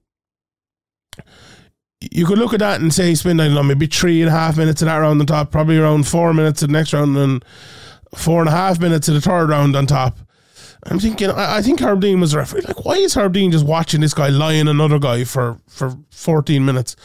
you 2.02 2.26
could 2.26 2.40
look 2.40 2.54
at 2.54 2.60
that 2.62 2.82
and 2.82 2.92
say 2.92 3.10
he 3.10 3.16
spent, 3.16 3.40
I 3.40 3.46
don't 3.46 3.54
know, 3.54 3.62
maybe 3.62 3.86
three 3.86 4.20
and 4.24 4.30
a 4.30 4.32
half 4.32 4.58
minutes 4.58 4.82
of 4.82 4.88
that 4.88 4.98
round 4.98 5.22
on 5.22 5.28
top, 5.28 5.52
probably 5.52 5.78
around 5.78 6.08
four 6.08 6.34
minutes 6.34 6.64
of 6.64 6.70
the 6.70 6.74
next 6.74 6.94
round, 6.94 7.16
and 7.16 7.46
four 8.16 8.40
and 8.40 8.50
a 8.50 8.54
half 8.54 8.80
minutes 8.80 9.10
of 9.10 9.14
the 9.14 9.22
third 9.22 9.50
round 9.50 9.76
on 9.76 9.86
top. 9.86 10.18
I'm 10.84 11.00
thinking, 11.00 11.30
I, 11.30 11.58
I 11.58 11.62
think 11.62 11.82
Herb 11.82 12.00
Dean 12.00 12.22
was 12.22 12.34
a 12.34 12.38
referee. 12.38 12.62
Like, 12.62 12.86
why 12.86 12.96
is 12.96 13.14
Herb 13.14 13.34
Dean 13.34 13.52
just 13.52 13.66
watching 13.66 14.00
this 14.00 14.14
guy 14.14 14.30
lying 14.30 14.68
another 14.68 14.98
guy 14.98 15.26
for, 15.26 15.60
for 15.68 15.98
14 16.12 16.64
minutes? 16.64 16.96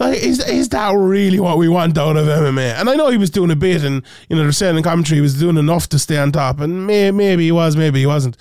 Like, 0.00 0.18
is 0.18 0.44
is 0.46 0.70
that 0.70 0.92
really 0.96 1.38
what 1.38 1.56
we 1.56 1.68
want 1.68 1.96
out 1.98 2.16
of 2.16 2.26
MMA? 2.26 2.74
And 2.74 2.90
I 2.90 2.94
know 2.94 3.10
he 3.10 3.16
was 3.16 3.30
doing 3.30 3.52
a 3.52 3.56
bit, 3.56 3.84
and, 3.84 4.02
you 4.28 4.36
know, 4.36 4.42
they're 4.42 4.52
saying 4.52 4.76
in 4.76 4.82
commentary 4.82 5.18
he 5.18 5.22
was 5.22 5.38
doing 5.38 5.56
enough 5.56 5.88
to 5.90 5.98
stay 5.98 6.18
on 6.18 6.32
top, 6.32 6.58
and 6.58 6.86
may, 6.86 7.12
maybe 7.12 7.44
he 7.44 7.52
was, 7.52 7.76
maybe 7.76 8.00
he 8.00 8.06
wasn't. 8.06 8.36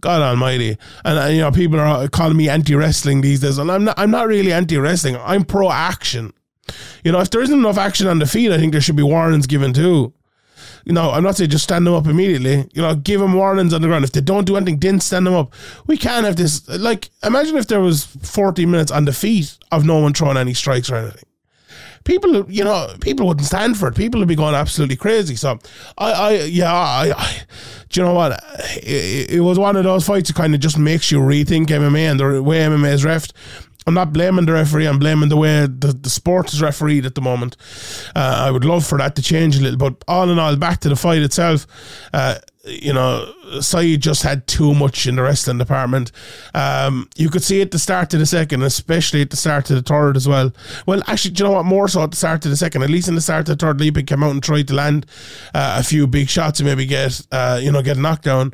God 0.00 0.20
almighty. 0.20 0.76
And, 1.04 1.18
uh, 1.18 1.26
you 1.26 1.40
know, 1.40 1.50
people 1.50 1.80
are 1.80 2.06
calling 2.08 2.36
me 2.36 2.48
anti 2.48 2.74
wrestling 2.74 3.22
these 3.22 3.40
days, 3.40 3.56
and 3.56 3.70
I'm 3.70 3.84
not, 3.84 3.98
I'm 3.98 4.10
not 4.10 4.28
really 4.28 4.52
anti 4.52 4.76
wrestling. 4.76 5.16
I'm 5.16 5.44
pro 5.44 5.70
action. 5.70 6.34
You 7.02 7.12
know, 7.12 7.20
if 7.20 7.30
there 7.30 7.40
isn't 7.40 7.58
enough 7.58 7.78
action 7.78 8.06
on 8.06 8.18
the 8.18 8.26
feet, 8.26 8.52
I 8.52 8.58
think 8.58 8.72
there 8.72 8.80
should 8.82 8.96
be 8.96 9.02
warnings 9.02 9.46
given 9.46 9.72
too 9.72 10.12
you 10.84 10.92
know, 10.92 11.10
I'm 11.10 11.22
not 11.22 11.36
saying 11.36 11.50
just 11.50 11.64
stand 11.64 11.86
them 11.86 11.94
up 11.94 12.06
immediately. 12.06 12.68
You 12.72 12.82
know, 12.82 12.94
give 12.94 13.20
them 13.20 13.34
warnings 13.34 13.72
on 13.72 13.82
the 13.82 13.88
ground. 13.88 14.04
If 14.04 14.12
they 14.12 14.20
don't 14.20 14.44
do 14.44 14.56
anything, 14.56 14.78
then 14.78 15.00
stand 15.00 15.26
them 15.26 15.34
up. 15.34 15.52
We 15.86 15.96
can't 15.96 16.24
have 16.24 16.36
this. 16.36 16.66
Like, 16.68 17.10
imagine 17.22 17.56
if 17.56 17.68
there 17.68 17.80
was 17.80 18.04
40 18.04 18.66
minutes 18.66 18.90
on 18.90 19.04
the 19.04 19.12
feet 19.12 19.56
of 19.72 19.84
no 19.84 19.98
one 19.98 20.12
throwing 20.12 20.36
any 20.36 20.54
strikes 20.54 20.90
or 20.90 20.96
anything. 20.96 21.24
People, 22.04 22.50
you 22.50 22.64
know, 22.64 22.94
people 23.00 23.26
wouldn't 23.26 23.46
stand 23.46 23.76
for 23.76 23.88
it. 23.88 23.94
People 23.94 24.20
would 24.20 24.28
be 24.28 24.36
going 24.36 24.54
absolutely 24.54 24.96
crazy. 24.96 25.36
So, 25.36 25.58
I, 25.98 26.12
I, 26.12 26.30
yeah, 26.44 26.72
I, 26.72 27.12
I 27.14 27.36
do 27.90 28.00
you 28.00 28.06
know 28.06 28.14
what? 28.14 28.42
It, 28.76 29.30
it 29.32 29.40
was 29.40 29.58
one 29.58 29.76
of 29.76 29.84
those 29.84 30.06
fights 30.06 30.28
that 30.28 30.36
kind 30.36 30.54
of 30.54 30.60
just 30.60 30.78
makes 30.78 31.10
you 31.10 31.18
rethink 31.18 31.66
MMA 31.66 32.10
and 32.10 32.20
the 32.20 32.42
way 32.42 32.60
MMA 32.60 32.92
is 32.92 33.04
refed. 33.04 33.32
I'm 33.86 33.94
not 33.94 34.12
blaming 34.12 34.44
the 34.44 34.52
referee. 34.52 34.86
I'm 34.86 34.98
blaming 34.98 35.30
the 35.30 35.36
way 35.36 35.62
the, 35.62 35.96
the 35.98 36.10
sport 36.10 36.52
is 36.52 36.60
refereed 36.60 37.06
at 37.06 37.14
the 37.14 37.22
moment. 37.22 37.56
Uh, 38.14 38.44
I 38.46 38.50
would 38.50 38.64
love 38.64 38.86
for 38.86 38.98
that 38.98 39.16
to 39.16 39.22
change 39.22 39.56
a 39.56 39.62
little, 39.62 39.78
but 39.78 40.04
all 40.06 40.28
in 40.30 40.38
all, 40.38 40.56
back 40.56 40.80
to 40.80 40.90
the 40.90 40.96
fight 40.96 41.22
itself. 41.22 41.66
Uh, 42.12 42.38
you 42.66 42.92
know, 42.92 43.32
Saeed 43.60 44.02
just 44.02 44.22
had 44.22 44.46
too 44.46 44.74
much 44.74 45.06
in 45.06 45.16
the 45.16 45.22
wrestling 45.22 45.56
department. 45.56 46.12
Um, 46.54 47.08
you 47.16 47.30
could 47.30 47.42
see 47.42 47.62
at 47.62 47.70
the 47.70 47.78
start 47.78 48.12
of 48.12 48.20
the 48.20 48.26
second, 48.26 48.62
especially 48.62 49.22
at 49.22 49.30
the 49.30 49.36
start 49.36 49.70
of 49.70 49.76
the 49.76 49.82
third 49.82 50.16
as 50.16 50.28
well. 50.28 50.52
Well, 50.86 51.02
actually, 51.06 51.32
do 51.32 51.44
you 51.44 51.48
know 51.48 51.56
what? 51.56 51.64
More 51.64 51.88
so 51.88 52.02
at 52.02 52.10
the 52.10 52.16
start 52.16 52.44
of 52.44 52.50
the 52.50 52.56
second. 52.56 52.82
At 52.82 52.90
least 52.90 53.08
in 53.08 53.14
the 53.14 53.20
start 53.22 53.48
of 53.48 53.58
the 53.58 53.66
third, 53.66 53.78
Lipeng 53.78 54.06
came 54.06 54.22
out 54.22 54.32
and 54.32 54.42
tried 54.42 54.68
to 54.68 54.74
land 54.74 55.06
uh, 55.54 55.76
a 55.78 55.82
few 55.82 56.06
big 56.06 56.28
shots 56.28 56.60
and 56.60 56.68
maybe 56.68 56.84
get, 56.84 57.26
uh, 57.32 57.58
you 57.62 57.72
know, 57.72 57.80
get 57.82 57.96
knocked 57.96 58.24
down 58.24 58.52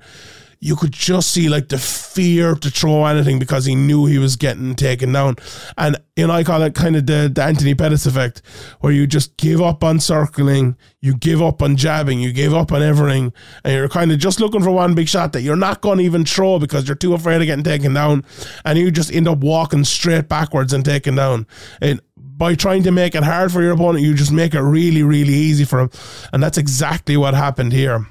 you 0.65 0.75
could 0.77 0.93
just 0.93 1.31
see 1.31 1.51
like 1.51 1.69
the 1.69 1.77
fear 1.77 2.55
to 2.55 2.71
throw 2.71 3.05
anything 3.05 3.39
because 3.39 3.67
he 3.67 3.75
knew 3.75 4.07
he 4.07 4.17
was 4.17 4.35
getting 4.35 4.75
taken 4.75 5.13
down. 5.13 5.37
And 5.77 6.01
you 6.17 6.27
know, 6.27 6.33
I 6.33 6.43
call 6.43 6.63
it 6.63 6.75
kind 6.75 6.97
of 6.97 7.07
the, 7.07 7.31
the 7.33 7.43
Anthony 7.43 7.75
Pettis 7.75 8.07
effect, 8.07 8.41
where 8.81 8.91
you 8.91 9.07
just 9.07 9.37
give 9.37 9.61
up 9.61 9.85
on 9.85 10.01
circling, 10.01 10.75
you 11.03 11.15
give 11.15 11.43
up 11.43 11.61
on 11.61 11.77
jabbing, 11.77 12.19
you 12.19 12.33
give 12.33 12.55
up 12.55 12.73
on 12.73 12.83
everything, 12.83 13.31
and 13.63 13.75
you're 13.75 13.91
kind 13.91 14.11
of 14.11 14.19
just 14.19 14.41
looking 14.41 14.63
for 14.63 14.71
one 14.71 14.95
big 14.95 15.07
shot 15.07 15.35
that 15.35 15.43
you're 15.43 15.55
not 15.55 15.83
going 15.83 15.99
to 15.99 16.05
even 16.05 16.25
throw 16.25 16.59
because 16.59 16.89
you're 16.89 16.97
too 16.97 17.13
afraid 17.13 17.43
of 17.43 17.47
getting 17.47 17.63
taken 17.63 17.93
down, 17.93 18.25
and 18.65 18.79
you 18.79 18.91
just 18.91 19.13
end 19.13 19.29
up 19.29 19.39
walking 19.41 19.85
straight 19.85 20.31
backwards 20.31 20.73
and 20.73 20.83
taken 20.83 21.17
down. 21.17 21.47
And 21.83 22.01
by 22.17 22.55
trying 22.55 22.85
to 22.85 22.91
make 22.91 23.15
it 23.15 23.23
hard 23.23 23.53
for 23.53 23.61
your 23.61 23.73
opponent, 23.73 24.03
you 24.03 24.15
just 24.15 24.33
make 24.33 24.55
it 24.55 24.63
really, 24.63 25.03
really 25.03 25.35
easy 25.35 25.67
for 25.67 25.79
him. 25.79 25.91
And 26.33 26.43
that's 26.43 26.57
exactly 26.57 27.19
what 27.19 27.35
happened 27.35 27.75
here. 27.75 28.07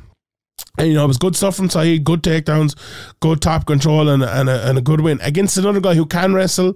And, 0.77 0.87
you 0.87 0.95
know, 0.95 1.03
it 1.03 1.07
was 1.07 1.17
good 1.17 1.35
stuff 1.35 1.55
from 1.55 1.69
Saeed, 1.69 2.03
good 2.03 2.23
takedowns, 2.23 2.75
good 3.19 3.41
top 3.41 3.67
control, 3.67 4.09
and, 4.09 4.23
and, 4.23 4.49
a, 4.49 4.67
and 4.67 4.77
a 4.77 4.81
good 4.81 5.01
win 5.01 5.19
against 5.21 5.57
another 5.57 5.79
guy 5.79 5.93
who 5.93 6.05
can 6.05 6.33
wrestle, 6.33 6.75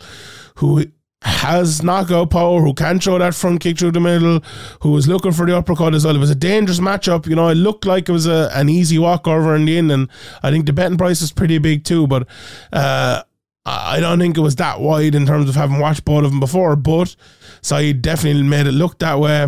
who 0.58 0.86
has 1.24 1.82
knockout 1.82 2.30
power, 2.30 2.62
who 2.62 2.76
can 2.76 3.00
throw 3.00 3.18
that 3.18 3.34
front 3.34 3.60
kick 3.60 3.80
through 3.80 3.92
the 3.92 4.00
middle, 4.00 4.40
who 4.82 4.92
was 4.92 5.08
looking 5.08 5.32
for 5.32 5.48
the 5.48 5.58
uppercut 5.58 5.96
as 5.96 6.06
well. 6.06 6.16
It 6.16 6.20
was 6.20 6.30
a 6.30 6.36
dangerous 6.36 6.80
matchup. 6.80 7.26
You 7.26 7.36
know, 7.36 7.48
it 7.48 7.56
looked 7.56 7.86
like 7.86 8.08
it 8.08 8.12
was 8.12 8.28
a, 8.28 8.52
an 8.54 8.70
easy 8.70 9.00
walkover 9.00 9.56
in 9.56 9.66
the 9.66 9.78
end, 9.80 9.92
and 9.92 10.10
I 10.44 10.52
think 10.52 10.68
the 10.68 10.74
betting 10.74 10.98
price 10.98 11.24
is 11.24 11.32
pretty 11.32 11.58
big 11.58 11.84
too. 11.84 12.06
But 12.06 12.28
uh, 12.72 13.24
I 13.66 14.00
don't 14.00 14.20
think 14.20 14.38
it 14.38 14.42
was 14.42 14.58
that 14.58 14.80
wide 14.80 15.16
in 15.16 15.26
terms 15.26 15.50
of 15.50 15.56
having 15.56 15.80
watched 15.80 16.06
both 16.06 16.24
of 16.24 16.30
them 16.30 16.40
before. 16.40 16.76
But 16.76 17.16
Saeed 17.64 18.04
definitely 18.04 18.44
made 18.44 18.68
it 18.68 18.74
look 18.74 19.00
that 19.00 19.20
way. 19.20 19.48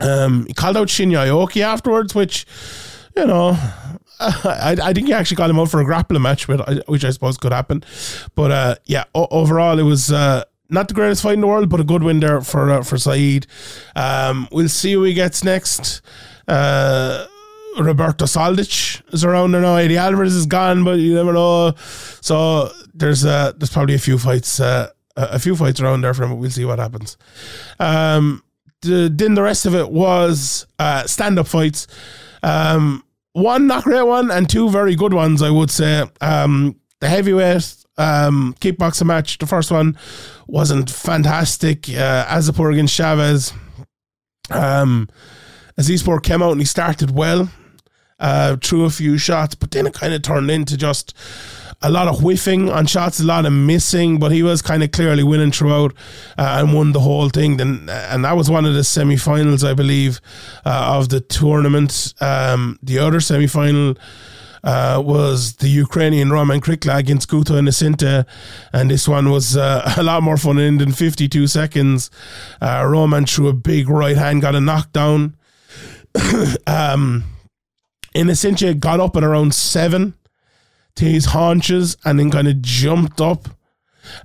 Um, 0.00 0.46
he 0.46 0.54
called 0.54 0.76
out 0.76 0.88
Shinya 0.88 1.26
Aoki 1.26 1.60
afterwards, 1.60 2.14
which 2.14 2.46
you 3.16 3.26
know, 3.26 3.56
I, 4.20 4.76
I 4.82 4.92
think 4.92 5.08
he 5.08 5.12
actually 5.12 5.36
got 5.36 5.50
him 5.50 5.58
out 5.58 5.70
for 5.70 5.80
a 5.80 5.84
grappling 5.84 6.22
match, 6.22 6.46
but 6.46 6.88
which 6.88 7.04
I 7.04 7.10
suppose 7.10 7.36
could 7.36 7.52
happen. 7.52 7.84
But 8.34 8.50
uh, 8.50 8.74
yeah, 8.84 9.04
overall, 9.14 9.78
it 9.78 9.82
was 9.82 10.12
uh, 10.12 10.44
not 10.68 10.88
the 10.88 10.94
greatest 10.94 11.22
fight 11.22 11.34
in 11.34 11.40
the 11.40 11.46
world, 11.46 11.68
but 11.68 11.80
a 11.80 11.84
good 11.84 12.02
win 12.02 12.20
there 12.20 12.40
for 12.40 12.70
uh, 12.70 12.82
for 12.82 12.98
Saeed. 12.98 13.46
Um, 13.96 14.48
we'll 14.52 14.68
see 14.68 14.92
who 14.92 15.04
he 15.04 15.14
gets 15.14 15.44
next. 15.44 16.02
Uh, 16.48 17.26
Roberto 17.78 18.26
Soldic 18.26 19.02
is 19.12 19.24
around 19.24 19.52
there 19.52 19.62
now. 19.62 19.76
Eddie 19.76 19.96
Alvarez 19.96 20.34
is 20.34 20.46
gone, 20.46 20.84
but 20.84 20.98
you 20.98 21.14
never 21.14 21.32
know. 21.32 21.74
So 22.20 22.70
there's 22.94 23.24
uh, 23.24 23.52
there's 23.56 23.70
probably 23.70 23.94
a 23.94 23.98
few 23.98 24.18
fights 24.18 24.60
uh, 24.60 24.90
a 25.16 25.38
few 25.38 25.56
fights 25.56 25.80
around 25.80 26.02
there 26.02 26.14
for 26.14 26.24
him. 26.24 26.30
But 26.30 26.36
we'll 26.36 26.50
see 26.50 26.64
what 26.64 26.78
happens. 26.78 27.16
Um, 27.78 28.42
the, 28.82 29.10
then 29.14 29.34
the 29.34 29.42
rest 29.42 29.66
of 29.66 29.74
it 29.74 29.90
was 29.90 30.66
uh, 30.78 31.06
stand 31.06 31.38
up 31.38 31.48
fights. 31.48 31.86
Um, 32.42 33.04
one 33.32 33.66
not 33.66 33.84
great 33.84 34.06
one 34.06 34.30
and 34.30 34.48
two 34.48 34.68
very 34.70 34.94
good 34.94 35.14
ones, 35.14 35.42
I 35.42 35.50
would 35.50 35.70
say. 35.70 36.04
Um, 36.20 36.76
the 37.00 37.08
heavyweight 37.08 37.76
um, 37.96 38.54
kickboxing 38.60 39.06
match, 39.06 39.38
the 39.38 39.46
first 39.46 39.70
one 39.70 39.98
wasn't 40.46 40.90
fantastic. 40.90 41.88
Uh, 41.88 42.24
Azizpur 42.26 42.72
against 42.72 42.94
Chavez. 42.94 43.52
Um, 44.50 45.08
Azizpur 45.78 46.22
came 46.22 46.42
out 46.42 46.52
and 46.52 46.60
he 46.60 46.66
started 46.66 47.10
well, 47.12 47.50
uh, 48.18 48.56
threw 48.56 48.84
a 48.84 48.90
few 48.90 49.18
shots, 49.18 49.54
but 49.54 49.70
then 49.70 49.86
it 49.86 49.94
kind 49.94 50.12
of 50.12 50.22
turned 50.22 50.50
into 50.50 50.76
just 50.76 51.16
a 51.82 51.90
lot 51.90 52.08
of 52.08 52.20
whiffing 52.20 52.70
on 52.70 52.86
shots, 52.86 53.20
a 53.20 53.24
lot 53.24 53.44
of 53.44 53.52
missing, 53.52 54.18
but 54.18 54.32
he 54.32 54.42
was 54.42 54.62
kind 54.62 54.82
of 54.82 54.92
clearly 54.92 55.22
winning 55.22 55.50
throughout 55.50 55.92
uh, 56.38 56.56
and 56.58 56.72
won 56.72 56.92
the 56.92 57.00
whole 57.00 57.28
thing. 57.28 57.56
Then, 57.56 57.88
and 57.88 58.24
that 58.24 58.36
was 58.36 58.48
one 58.48 58.64
of 58.64 58.74
the 58.74 58.84
semi-finals, 58.84 59.64
I 59.64 59.74
believe, 59.74 60.20
uh, 60.64 60.96
of 60.96 61.08
the 61.08 61.20
tournament. 61.20 62.14
Um, 62.20 62.78
the 62.82 62.98
other 62.98 63.20
semi-final. 63.20 63.96
Uh, 64.64 65.02
was 65.04 65.56
the 65.56 65.66
Ukrainian 65.66 66.30
Roman 66.30 66.60
Krykla 66.60 66.96
against 66.96 67.28
Guto 67.28 67.58
Innocente, 67.58 68.24
and 68.72 68.92
this 68.92 69.08
one 69.08 69.28
was 69.28 69.56
uh, 69.56 69.92
a 69.96 70.04
lot 70.04 70.22
more 70.22 70.36
fun. 70.36 70.58
In 70.58 70.78
than 70.78 70.92
52 70.92 71.48
seconds, 71.48 72.12
uh, 72.60 72.86
Roman 72.88 73.26
threw 73.26 73.48
a 73.48 73.52
big 73.52 73.88
right 73.88 74.16
hand, 74.16 74.40
got 74.40 74.54
a 74.54 74.60
knockdown. 74.60 75.36
um, 76.68 77.24
Innocente 78.14 78.74
got 78.74 79.00
up 79.00 79.16
at 79.16 79.24
around 79.24 79.52
seven 79.52 80.14
to 80.96 81.04
his 81.04 81.26
haunches 81.26 81.96
and 82.04 82.18
then 82.18 82.30
kind 82.30 82.48
of 82.48 82.62
jumped 82.62 83.20
up. 83.20 83.48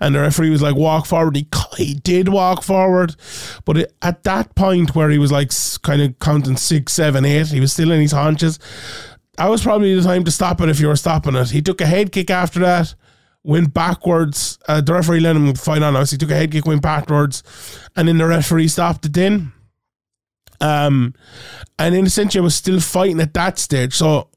And 0.02 0.16
the 0.16 0.22
referee 0.22 0.50
was 0.50 0.62
like, 0.62 0.76
walk 0.76 1.06
forward. 1.06 1.36
He, 1.36 1.48
he 1.78 1.94
did 1.94 2.30
walk 2.30 2.64
forward. 2.64 3.16
But 3.64 3.78
it, 3.78 3.94
at 4.02 4.24
that 4.24 4.56
point 4.56 4.96
where 4.96 5.10
he 5.10 5.20
was 5.20 5.32
like 5.32 5.52
kind 5.84 6.02
of 6.02 6.18
counting 6.20 6.58
six, 6.58 6.94
seven, 6.94 7.26
eight, 7.26 7.48
he 7.48 7.60
was 7.60 7.74
still 7.74 7.92
in 7.92 8.02
his 8.02 8.12
haunches. 8.12 8.60
That 9.38 9.50
was 9.50 9.62
probably 9.62 9.94
the 9.94 10.02
time 10.02 10.24
to 10.24 10.32
stop 10.32 10.62
it 10.62 10.70
if 10.70 10.80
you 10.80 10.88
were 10.88 10.96
stopping 10.96 11.36
it. 11.36 11.52
He 11.52 11.62
took 11.62 11.80
a 11.80 11.86
head 11.86 12.12
kick 12.12 12.32
after 12.32 12.60
that, 12.62 12.96
went 13.44 13.72
backwards. 13.72 14.58
Uh, 14.68 14.82
the 14.82 14.94
referee 14.94 15.20
let 15.20 15.36
him 15.36 15.54
fight 15.54 15.84
on 15.84 15.96
us. 15.96 16.10
He 16.10 16.18
took 16.18 16.32
a 16.32 16.36
head 16.36 16.52
kick, 16.52 16.66
went 16.66 16.82
backwards, 16.82 17.44
and 17.96 18.08
then 18.08 18.18
the 18.18 18.26
referee 18.26 18.68
stopped 18.68 19.06
it 19.06 19.14
then. 19.14 19.54
Um, 20.60 21.14
and 21.78 21.96
Innocente, 21.96 22.40
was 22.40 22.56
still 22.56 22.80
fighting 22.80 23.20
at 23.20 23.34
that 23.34 23.60
stage. 23.60 23.94
So 23.94 24.30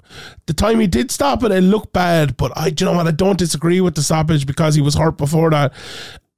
the 0.46 0.54
time 0.54 0.80
he 0.80 0.86
did 0.86 1.10
stop 1.10 1.42
it, 1.44 1.52
it 1.52 1.62
looked 1.62 1.92
bad. 1.92 2.36
But 2.36 2.56
I, 2.56 2.66
you 2.68 2.84
know 2.84 2.92
what, 2.92 3.06
I 3.06 3.12
don't 3.12 3.38
disagree 3.38 3.80
with 3.80 3.94
the 3.94 4.02
stoppage 4.02 4.46
because 4.46 4.74
he 4.74 4.82
was 4.82 4.94
hurt 4.94 5.16
before 5.16 5.50
that. 5.50 5.72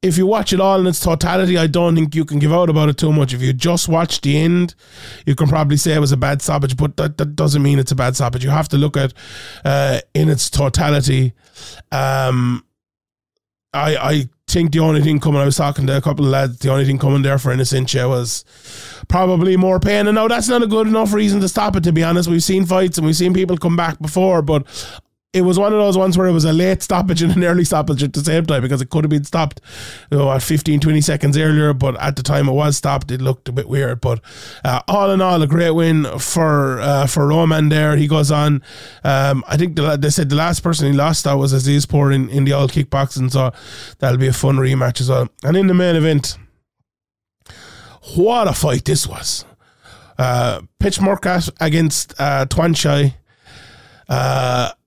If 0.03 0.19
you 0.19 0.27
watch 0.27 0.53
it 0.53 0.61
all 0.61 0.81
in 0.81 0.87
its 0.89 0.99
totality, 0.99 1.57
I 1.57 1.69
don't 1.69 1.95
think 1.95 2.17
you 2.17 2.25
can 2.25 2.41
give 2.41 2.53
out 2.53 2.69
about 2.69 2.89
it 2.89 2.99
too 2.99 3.13
much. 3.13 3.33
If 3.33 3.41
you 3.41 3.53
just 3.53 3.89
watch 3.89 4.21
the 4.21 4.37
end, 4.37 4.75
you 5.27 5.37
can 5.37 5.47
probably 5.47 5.77
say 5.77 5.95
it 5.95 6.01
was 6.01 6.11
a 6.11 6.17
bad 6.17 6.43
stoppage, 6.43 6.77
but 6.77 6.97
that, 6.97 7.19
that 7.19 7.37
doesn't 7.37 7.63
mean 7.63 7.79
it's 7.79 7.93
a 7.93 7.95
bad 7.97 8.17
stoppage. 8.17 8.43
You 8.43 8.51
have 8.51 8.69
to 8.71 8.79
look 8.79 8.97
at 8.97 9.15
uh, 9.65 10.01
in 10.13 10.29
its 10.29 10.51
totality. 10.51 11.35
Um, 11.93 12.65
I 13.73 13.97
I 13.97 14.29
think 14.53 14.73
the 14.73 14.81
only 14.81 15.01
thing 15.01 15.19
coming, 15.19 15.41
I 15.41 15.45
was 15.45 15.57
talking 15.57 15.87
to 15.87 15.97
a 15.97 16.01
couple 16.01 16.25
of 16.25 16.31
lads, 16.31 16.59
the 16.59 16.71
only 16.71 16.85
thing 16.85 16.99
coming 16.99 17.23
there 17.23 17.39
for 17.39 17.53
Innocente 17.53 18.05
was 18.09 18.45
probably 19.09 19.57
more 19.57 19.81
pain. 19.81 20.07
And 20.07 20.15
no, 20.15 20.29
that's 20.29 20.49
not 20.49 20.63
a 20.63 20.67
good 20.67 20.87
enough 20.87 21.13
reason 21.13 21.41
to 21.41 21.49
stop 21.49 21.77
it, 21.77 21.85
to 21.85 21.93
be 21.93 22.05
honest. 22.05 22.29
We've 22.29 22.43
seen 22.43 22.67
fights 22.67 22.99
and 22.99 23.07
we've 23.07 23.17
seen 23.17 23.35
people 23.35 23.57
come 23.57 23.77
back 23.77 24.01
before, 24.01 24.43
but 24.43 24.67
it 25.33 25.43
was 25.43 25.59
one 25.59 25.73
of 25.73 25.79
those 25.79 25.97
ones 25.97 26.19
where 26.19 26.27
it 26.27 26.33
was 26.33 26.45
a 26.45 26.53
late 26.53 26.83
stoppage 26.83 27.23
and 27.23 27.35
an 27.35 27.45
early 27.45 27.65
stoppage 27.65 28.03
at 28.03 28.13
the 28.13 28.21
same 28.21 28.45
time 28.45 28.61
because 28.61 28.83
it 28.83 28.91
could 28.91 29.05
have 29.05 29.11
been 29.11 29.25
stopped 29.25 29.63
you 30.11 30.19
know, 30.19 30.31
at 30.31 30.43
15, 30.43 30.81
20 30.81 31.01
seconds 31.01 31.39
earlier, 31.39 31.73
but 31.73 31.99
at 32.01 32.17
the 32.17 32.23
time 32.23 32.49
it 32.49 32.53
was 32.53 32.77
stopped, 32.77 33.11
it 33.11 33.23
looked 33.23 33.49
a 33.49 33.53
bit 33.53 33.67
weird. 33.67 34.03
But 34.03 34.21
uh, 34.63 34.83
all 34.89 35.11
in 35.11 35.23
all, 35.23 35.41
a 35.41 35.47
great 35.47 35.71
win 35.71 36.05
for 36.19 36.81
uh, 36.81 37.07
for 37.07 37.27
Roman 37.27 37.71
there. 37.71 37.97
He 37.97 38.07
goes 38.07 38.31
on. 38.31 38.63
Um, 39.05 39.43
I 39.49 39.57
think 39.57 39.77
the, 39.77 39.97
they 39.97 40.11
said 40.11 40.29
the 40.29 40.37
last 40.37 40.61
person 40.61 40.93
he 40.93 40.93
lost 40.93 41.25
that 41.25 41.35
was 41.35 41.55
Azizpur 41.55 42.15
in, 42.15 42.29
in 42.29 42.45
the 42.45 42.53
all 42.53 42.69
kickboxing, 42.69 43.31
so 43.31 43.53
that'll 44.01 44.19
be 44.19 44.29
a 44.29 44.33
fun 44.35 44.57
rematch 44.57 45.01
as 45.01 45.09
well. 45.09 45.29
And 45.43 45.57
in 45.57 45.67
the 45.67 45.75
main 45.75 45.97
event, 45.97 46.37
what 48.17 48.49
a 48.49 48.53
fight 48.53 48.85
this 48.85 49.07
was. 49.07 49.47
Uh, 50.19 50.61
Petchmorakot 50.79 51.51
against 51.59 52.21
uh, 52.21 52.45
Tawanchai. 52.45 53.15
Uh, 54.11 54.73
do 54.73 54.82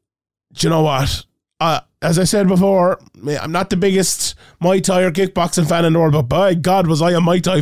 you 0.63 0.69
know 0.69 0.81
what? 0.81 1.25
Uh, 1.59 1.79
as 2.01 2.19
I 2.19 2.25
said 2.25 2.47
before, 2.47 2.99
I'm 3.41 3.51
not 3.51 3.69
the 3.69 3.77
biggest 3.77 4.35
Muay 4.61 4.83
Thai 4.83 5.03
or 5.03 5.11
kickboxing 5.11 5.67
fan 5.67 5.85
in 5.85 5.93
the 5.93 5.99
world, 5.99 6.13
but 6.13 6.23
by 6.23 6.53
God, 6.53 6.85
was 6.85 7.01
I 7.01 7.11
a 7.11 7.19
Muay 7.19 7.41
Thai 7.41 7.61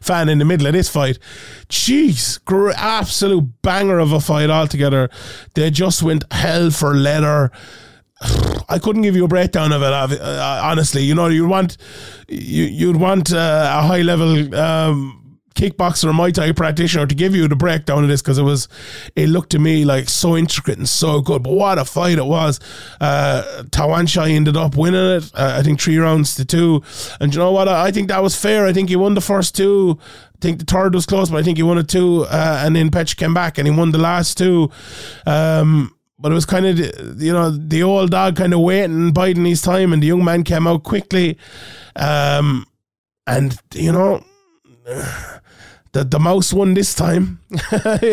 fan 0.00 0.28
in 0.28 0.38
the 0.38 0.44
middle 0.44 0.66
of 0.66 0.74
this 0.74 0.88
fight. 0.88 1.18
Jeez, 1.68 2.38
absolute 2.76 3.62
banger 3.62 3.98
of 3.98 4.12
a 4.12 4.20
fight 4.20 4.50
altogether. 4.50 5.10
They 5.54 5.70
just 5.70 6.02
went 6.02 6.30
hell 6.32 6.70
for 6.70 6.94
leather. 6.94 7.50
I 8.68 8.78
couldn't 8.78 9.02
give 9.02 9.16
you 9.16 9.24
a 9.24 9.28
breakdown 9.28 9.72
of 9.72 9.82
it. 9.82 9.92
Uh, 9.92 10.60
honestly, 10.62 11.02
you 11.02 11.14
know, 11.14 11.26
you 11.26 11.48
want 11.48 11.76
you 12.28 12.64
you'd 12.64 12.96
want 12.96 13.32
uh, 13.32 13.72
a 13.78 13.86
high 13.86 14.02
level 14.02 14.54
um, 14.54 15.19
kickboxer 15.54 16.04
or 16.04 16.12
Muay 16.12 16.32
Thai 16.32 16.52
practitioner 16.52 17.06
to 17.06 17.14
give 17.14 17.34
you 17.34 17.48
the 17.48 17.56
breakdown 17.56 18.02
of 18.02 18.08
this 18.08 18.22
because 18.22 18.38
it 18.38 18.42
was, 18.42 18.68
it 19.16 19.28
looked 19.28 19.50
to 19.50 19.58
me 19.58 19.84
like 19.84 20.08
so 20.08 20.36
intricate 20.36 20.78
and 20.78 20.88
so 20.88 21.20
good. 21.20 21.42
But 21.42 21.52
what 21.52 21.78
a 21.78 21.84
fight 21.84 22.18
it 22.18 22.26
was! 22.26 22.60
Uh, 23.00 23.64
Tawanchai 23.70 24.30
ended 24.30 24.56
up 24.56 24.76
winning 24.76 25.16
it. 25.16 25.30
Uh, 25.34 25.56
I 25.58 25.62
think 25.62 25.80
three 25.80 25.98
rounds 25.98 26.34
to 26.36 26.44
two. 26.44 26.82
And 27.20 27.34
you 27.34 27.40
know 27.40 27.52
what? 27.52 27.68
I, 27.68 27.86
I 27.86 27.90
think 27.90 28.08
that 28.08 28.22
was 28.22 28.36
fair. 28.36 28.66
I 28.66 28.72
think 28.72 28.88
he 28.88 28.96
won 28.96 29.14
the 29.14 29.20
first 29.20 29.54
two. 29.56 29.98
I 30.02 30.38
think 30.40 30.58
the 30.58 30.64
third 30.64 30.94
was 30.94 31.06
close, 31.06 31.30
but 31.30 31.38
I 31.38 31.42
think 31.42 31.58
he 31.58 31.62
won 31.62 31.78
it 31.78 31.88
two. 31.88 32.24
Uh, 32.24 32.62
and 32.64 32.74
then 32.74 32.90
Petch 32.90 33.16
came 33.16 33.34
back 33.34 33.58
and 33.58 33.68
he 33.68 33.74
won 33.74 33.90
the 33.90 33.98
last 33.98 34.38
two. 34.38 34.70
Um, 35.26 35.94
but 36.18 36.32
it 36.32 36.34
was 36.34 36.46
kind 36.46 36.66
of 36.66 36.78
you 37.20 37.32
know 37.32 37.50
the 37.50 37.82
old 37.82 38.10
dog 38.10 38.36
kind 38.36 38.52
of 38.52 38.60
waiting, 38.60 39.12
biding 39.12 39.44
his 39.44 39.62
time, 39.62 39.92
and 39.92 40.02
the 40.02 40.08
young 40.08 40.24
man 40.24 40.44
came 40.44 40.66
out 40.66 40.82
quickly. 40.82 41.38
Um, 41.96 42.66
and 43.26 43.56
you 43.74 43.92
know 43.92 44.24
the, 45.92 46.04
the 46.04 46.18
mouse 46.18 46.52
won 46.52 46.74
this 46.74 46.94
time. 46.94 47.40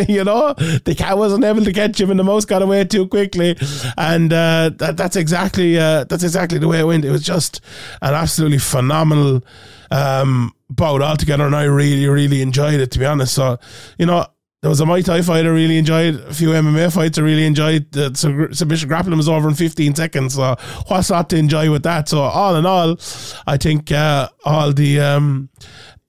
you 0.07 0.23
know, 0.23 0.53
the 0.53 0.95
cat 0.97 1.17
wasn't 1.17 1.43
able 1.43 1.63
to 1.63 1.73
catch 1.73 1.99
him, 1.99 2.09
and 2.09 2.19
the 2.19 2.23
mouse 2.23 2.45
got 2.45 2.61
away 2.61 2.83
too 2.85 3.07
quickly. 3.07 3.55
And 3.97 4.33
uh, 4.33 4.71
that, 4.77 4.97
that's 4.97 5.15
exactly 5.15 5.77
uh, 5.77 6.05
that's 6.05 6.23
exactly 6.23 6.57
the 6.57 6.67
way 6.67 6.79
it 6.79 6.85
went. 6.85 7.05
It 7.05 7.11
was 7.11 7.23
just 7.23 7.61
an 8.01 8.13
absolutely 8.13 8.57
phenomenal 8.57 9.43
um, 9.91 10.53
bout 10.69 11.01
altogether, 11.01 11.45
and 11.45 11.55
I 11.55 11.63
really 11.63 12.07
really 12.07 12.41
enjoyed 12.41 12.79
it. 12.79 12.91
To 12.91 12.99
be 12.99 13.05
honest, 13.05 13.33
so 13.33 13.57
you 13.97 14.05
know. 14.05 14.25
There 14.63 14.71
was 14.71 14.81
a 14.81 14.85
Muay 14.85 15.05
Thai 15.05 15.21
fight 15.21 15.45
I 15.45 15.49
really 15.49 15.77
enjoyed. 15.77 16.15
A 16.15 16.33
few 16.33 16.49
MMA 16.49 16.91
fights 16.91 17.19
I 17.19 17.21
really 17.21 17.45
enjoyed. 17.45 17.91
The 17.91 18.13
submission 18.51 18.89
grappling 18.89 19.15
was 19.15 19.29
over 19.29 19.47
in 19.47 19.53
15 19.53 19.93
seconds. 19.93 20.33
So 20.33 20.55
what's 20.87 21.11
not 21.11 21.29
to 21.29 21.37
enjoy 21.37 21.71
with 21.71 21.83
that? 21.83 22.09
So 22.09 22.21
all 22.21 22.55
in 22.55 22.65
all, 22.65 22.97
I 23.45 23.57
think 23.57 23.91
uh, 23.91 24.29
all 24.45 24.73
the 24.73 24.99
um, 24.99 25.49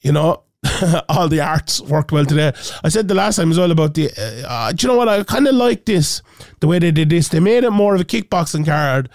you 0.01 0.13
know 0.13 0.45
all 1.09 1.29
the 1.29 1.41
arts 1.41 1.81
worked 1.81 2.11
well 2.11 2.25
today. 2.25 2.53
I 2.83 2.89
said 2.89 3.07
the 3.07 3.15
last 3.15 3.37
time 3.37 3.51
as 3.51 3.59
well 3.59 3.71
about 3.71 3.95
the. 3.95 4.11
Uh, 4.11 4.49
uh 4.49 4.73
do 4.73 4.87
you 4.87 4.93
know 4.93 4.99
what? 4.99 5.09
I 5.09 5.23
kind 5.23 5.47
of 5.47 5.55
like 5.55 5.85
this 5.85 6.21
the 6.61 6.67
way 6.67 6.79
they 6.79 6.91
did 6.91 7.11
this. 7.11 7.29
They 7.29 7.39
made 7.39 7.65
it 7.65 7.71
more 7.71 7.95
of 7.95 8.01
a 8.01 8.05
kickboxing 8.05 8.67
card 8.67 9.09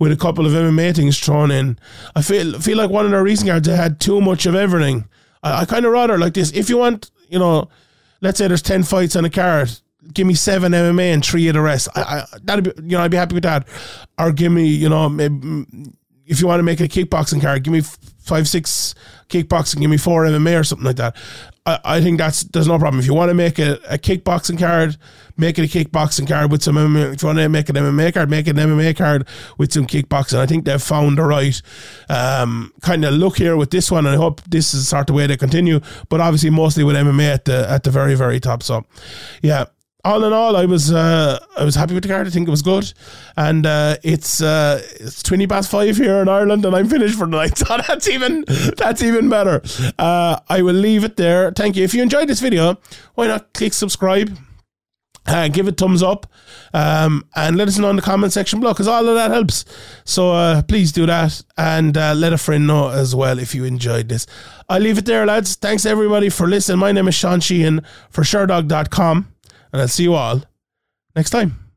with 0.00 0.10
a 0.10 0.16
couple 0.16 0.44
of 0.44 0.52
MMA 0.52 0.96
things 0.96 1.18
thrown 1.18 1.50
in. 1.50 1.78
I 2.16 2.22
feel 2.22 2.58
feel 2.60 2.76
like 2.76 2.90
one 2.90 3.04
of 3.04 3.12
the 3.12 3.22
recent 3.22 3.48
cards 3.48 3.68
had 3.68 4.00
too 4.00 4.20
much 4.20 4.44
of 4.46 4.56
everything. 4.56 5.04
I, 5.42 5.62
I 5.62 5.64
kind 5.66 5.86
of 5.86 5.92
rather 5.92 6.18
like 6.18 6.34
this. 6.34 6.50
If 6.52 6.68
you 6.68 6.78
want, 6.78 7.10
you 7.28 7.38
know, 7.38 7.68
let's 8.20 8.38
say 8.38 8.48
there's 8.48 8.62
ten 8.62 8.82
fights 8.82 9.14
on 9.14 9.24
a 9.24 9.30
card. 9.30 9.70
Give 10.12 10.26
me 10.26 10.34
seven 10.34 10.72
MMA 10.72 11.12
and 11.12 11.24
three 11.24 11.46
of 11.48 11.54
the 11.54 11.60
rest. 11.60 11.88
I, 11.94 12.00
I 12.00 12.24
that'd 12.42 12.64
be, 12.64 12.82
you 12.82 12.96
know, 12.96 13.02
I'd 13.02 13.10
be 13.10 13.16
happy 13.16 13.34
with 13.34 13.44
that. 13.44 13.68
Or 14.18 14.32
give 14.32 14.50
me, 14.50 14.66
you 14.66 14.88
know, 14.88 15.08
maybe, 15.08 15.66
if 16.28 16.40
you 16.40 16.46
want 16.46 16.60
to 16.60 16.64
make 16.64 16.80
a 16.80 16.88
kickboxing 16.88 17.40
card, 17.40 17.62
give 17.62 17.72
me 17.72 17.82
five, 18.18 18.46
six 18.46 18.94
kickboxing, 19.28 19.80
give 19.80 19.90
me 19.90 19.96
four 19.96 20.24
MMA 20.24 20.60
or 20.60 20.64
something 20.64 20.84
like 20.86 20.96
that. 20.96 21.16
I, 21.66 21.78
I 21.84 22.00
think 22.00 22.18
that's 22.18 22.42
there's 22.44 22.68
no 22.68 22.78
problem. 22.78 23.00
If 23.00 23.06
you 23.06 23.14
want 23.14 23.30
to 23.30 23.34
make 23.34 23.58
a, 23.58 23.74
a 23.88 23.98
kickboxing 23.98 24.58
card, 24.58 24.96
make 25.36 25.58
it 25.58 25.74
a 25.74 25.78
kickboxing 25.78 26.28
card 26.28 26.50
with 26.50 26.62
some 26.62 26.76
MMA. 26.76 27.14
If 27.14 27.22
you 27.22 27.26
want 27.26 27.38
to 27.38 27.48
make 27.48 27.68
an 27.68 27.76
MMA 27.76 28.12
card, 28.12 28.30
make 28.30 28.46
an 28.46 28.56
MMA 28.56 28.96
card 28.96 29.26
with 29.56 29.72
some 29.72 29.86
kickboxing. 29.86 30.38
I 30.38 30.46
think 30.46 30.66
they've 30.66 30.82
found 30.82 31.18
the 31.18 31.24
right 31.24 31.60
um, 32.08 32.72
kind 32.82 33.04
of 33.04 33.14
look 33.14 33.38
here 33.38 33.56
with 33.56 33.70
this 33.70 33.90
one, 33.90 34.06
and 34.06 34.14
I 34.14 34.18
hope 34.18 34.42
this 34.42 34.74
is 34.74 34.88
sort 34.88 35.00
of 35.00 35.06
the 35.08 35.12
way 35.14 35.26
they 35.26 35.36
continue. 35.36 35.80
But 36.10 36.20
obviously, 36.20 36.50
mostly 36.50 36.84
with 36.84 36.96
MMA 36.96 37.32
at 37.32 37.44
the 37.46 37.68
at 37.68 37.84
the 37.84 37.90
very 37.90 38.14
very 38.14 38.38
top. 38.38 38.62
So, 38.62 38.84
yeah 39.42 39.66
all 40.04 40.24
in 40.24 40.32
all, 40.32 40.56
I 40.56 40.64
was 40.64 40.92
uh, 40.92 41.44
I 41.56 41.64
was 41.64 41.74
happy 41.74 41.94
with 41.94 42.04
the 42.04 42.08
card. 42.08 42.26
I 42.26 42.30
think 42.30 42.46
it 42.46 42.50
was 42.50 42.62
good, 42.62 42.92
and 43.36 43.66
uh, 43.66 43.96
it's 44.04 44.40
uh, 44.40 44.80
it's 45.00 45.22
twenty 45.22 45.46
past 45.46 45.70
five 45.70 45.96
here 45.96 46.22
in 46.22 46.28
Ireland, 46.28 46.64
and 46.64 46.74
I'm 46.74 46.88
finished 46.88 47.18
for 47.18 47.26
the 47.26 47.36
night. 47.36 47.58
So 47.68 47.76
that's 47.86 48.08
even 48.08 48.44
that's 48.76 49.02
even 49.02 49.28
better. 49.28 49.60
Uh, 49.98 50.38
I 50.48 50.62
will 50.62 50.74
leave 50.74 51.04
it 51.04 51.16
there. 51.16 51.50
Thank 51.50 51.76
you. 51.76 51.84
If 51.84 51.94
you 51.94 52.02
enjoyed 52.02 52.28
this 52.28 52.40
video, 52.40 52.78
why 53.14 53.26
not 53.26 53.52
click 53.52 53.74
subscribe? 53.74 54.38
uh, 55.26 55.46
give 55.48 55.68
it 55.68 55.76
thumbs 55.76 56.02
up 56.02 56.26
um, 56.72 57.22
and 57.36 57.58
let 57.58 57.68
us 57.68 57.76
know 57.76 57.90
in 57.90 57.96
the 57.96 58.02
comment 58.02 58.32
section 58.32 58.60
below 58.60 58.72
because 58.72 58.88
all 58.88 59.06
of 59.06 59.14
that 59.14 59.30
helps. 59.30 59.66
So 60.04 60.32
uh, 60.32 60.62
please 60.62 60.90
do 60.90 61.04
that 61.04 61.42
and 61.58 61.96
let 61.96 62.32
a 62.32 62.38
friend 62.38 62.66
know 62.66 62.88
as 62.88 63.14
well 63.14 63.38
if 63.38 63.54
you 63.54 63.64
enjoyed 63.64 64.08
this. 64.08 64.26
I'll 64.70 64.80
leave 64.80 64.96
it 64.96 65.04
there, 65.04 65.26
lads. 65.26 65.54
Thanks 65.56 65.84
everybody 65.84 66.30
for 66.30 66.46
listening. 66.46 66.78
My 66.78 66.92
name 66.92 67.08
is 67.08 67.14
Sean 67.14 67.40
Sheehan 67.40 67.82
for 68.08 68.22
Sherdog.com 68.22 69.28
and 69.72 69.82
I'll 69.82 69.88
see 69.88 70.04
you 70.04 70.14
all 70.14 70.42
next 71.14 71.30
time. 71.30 71.67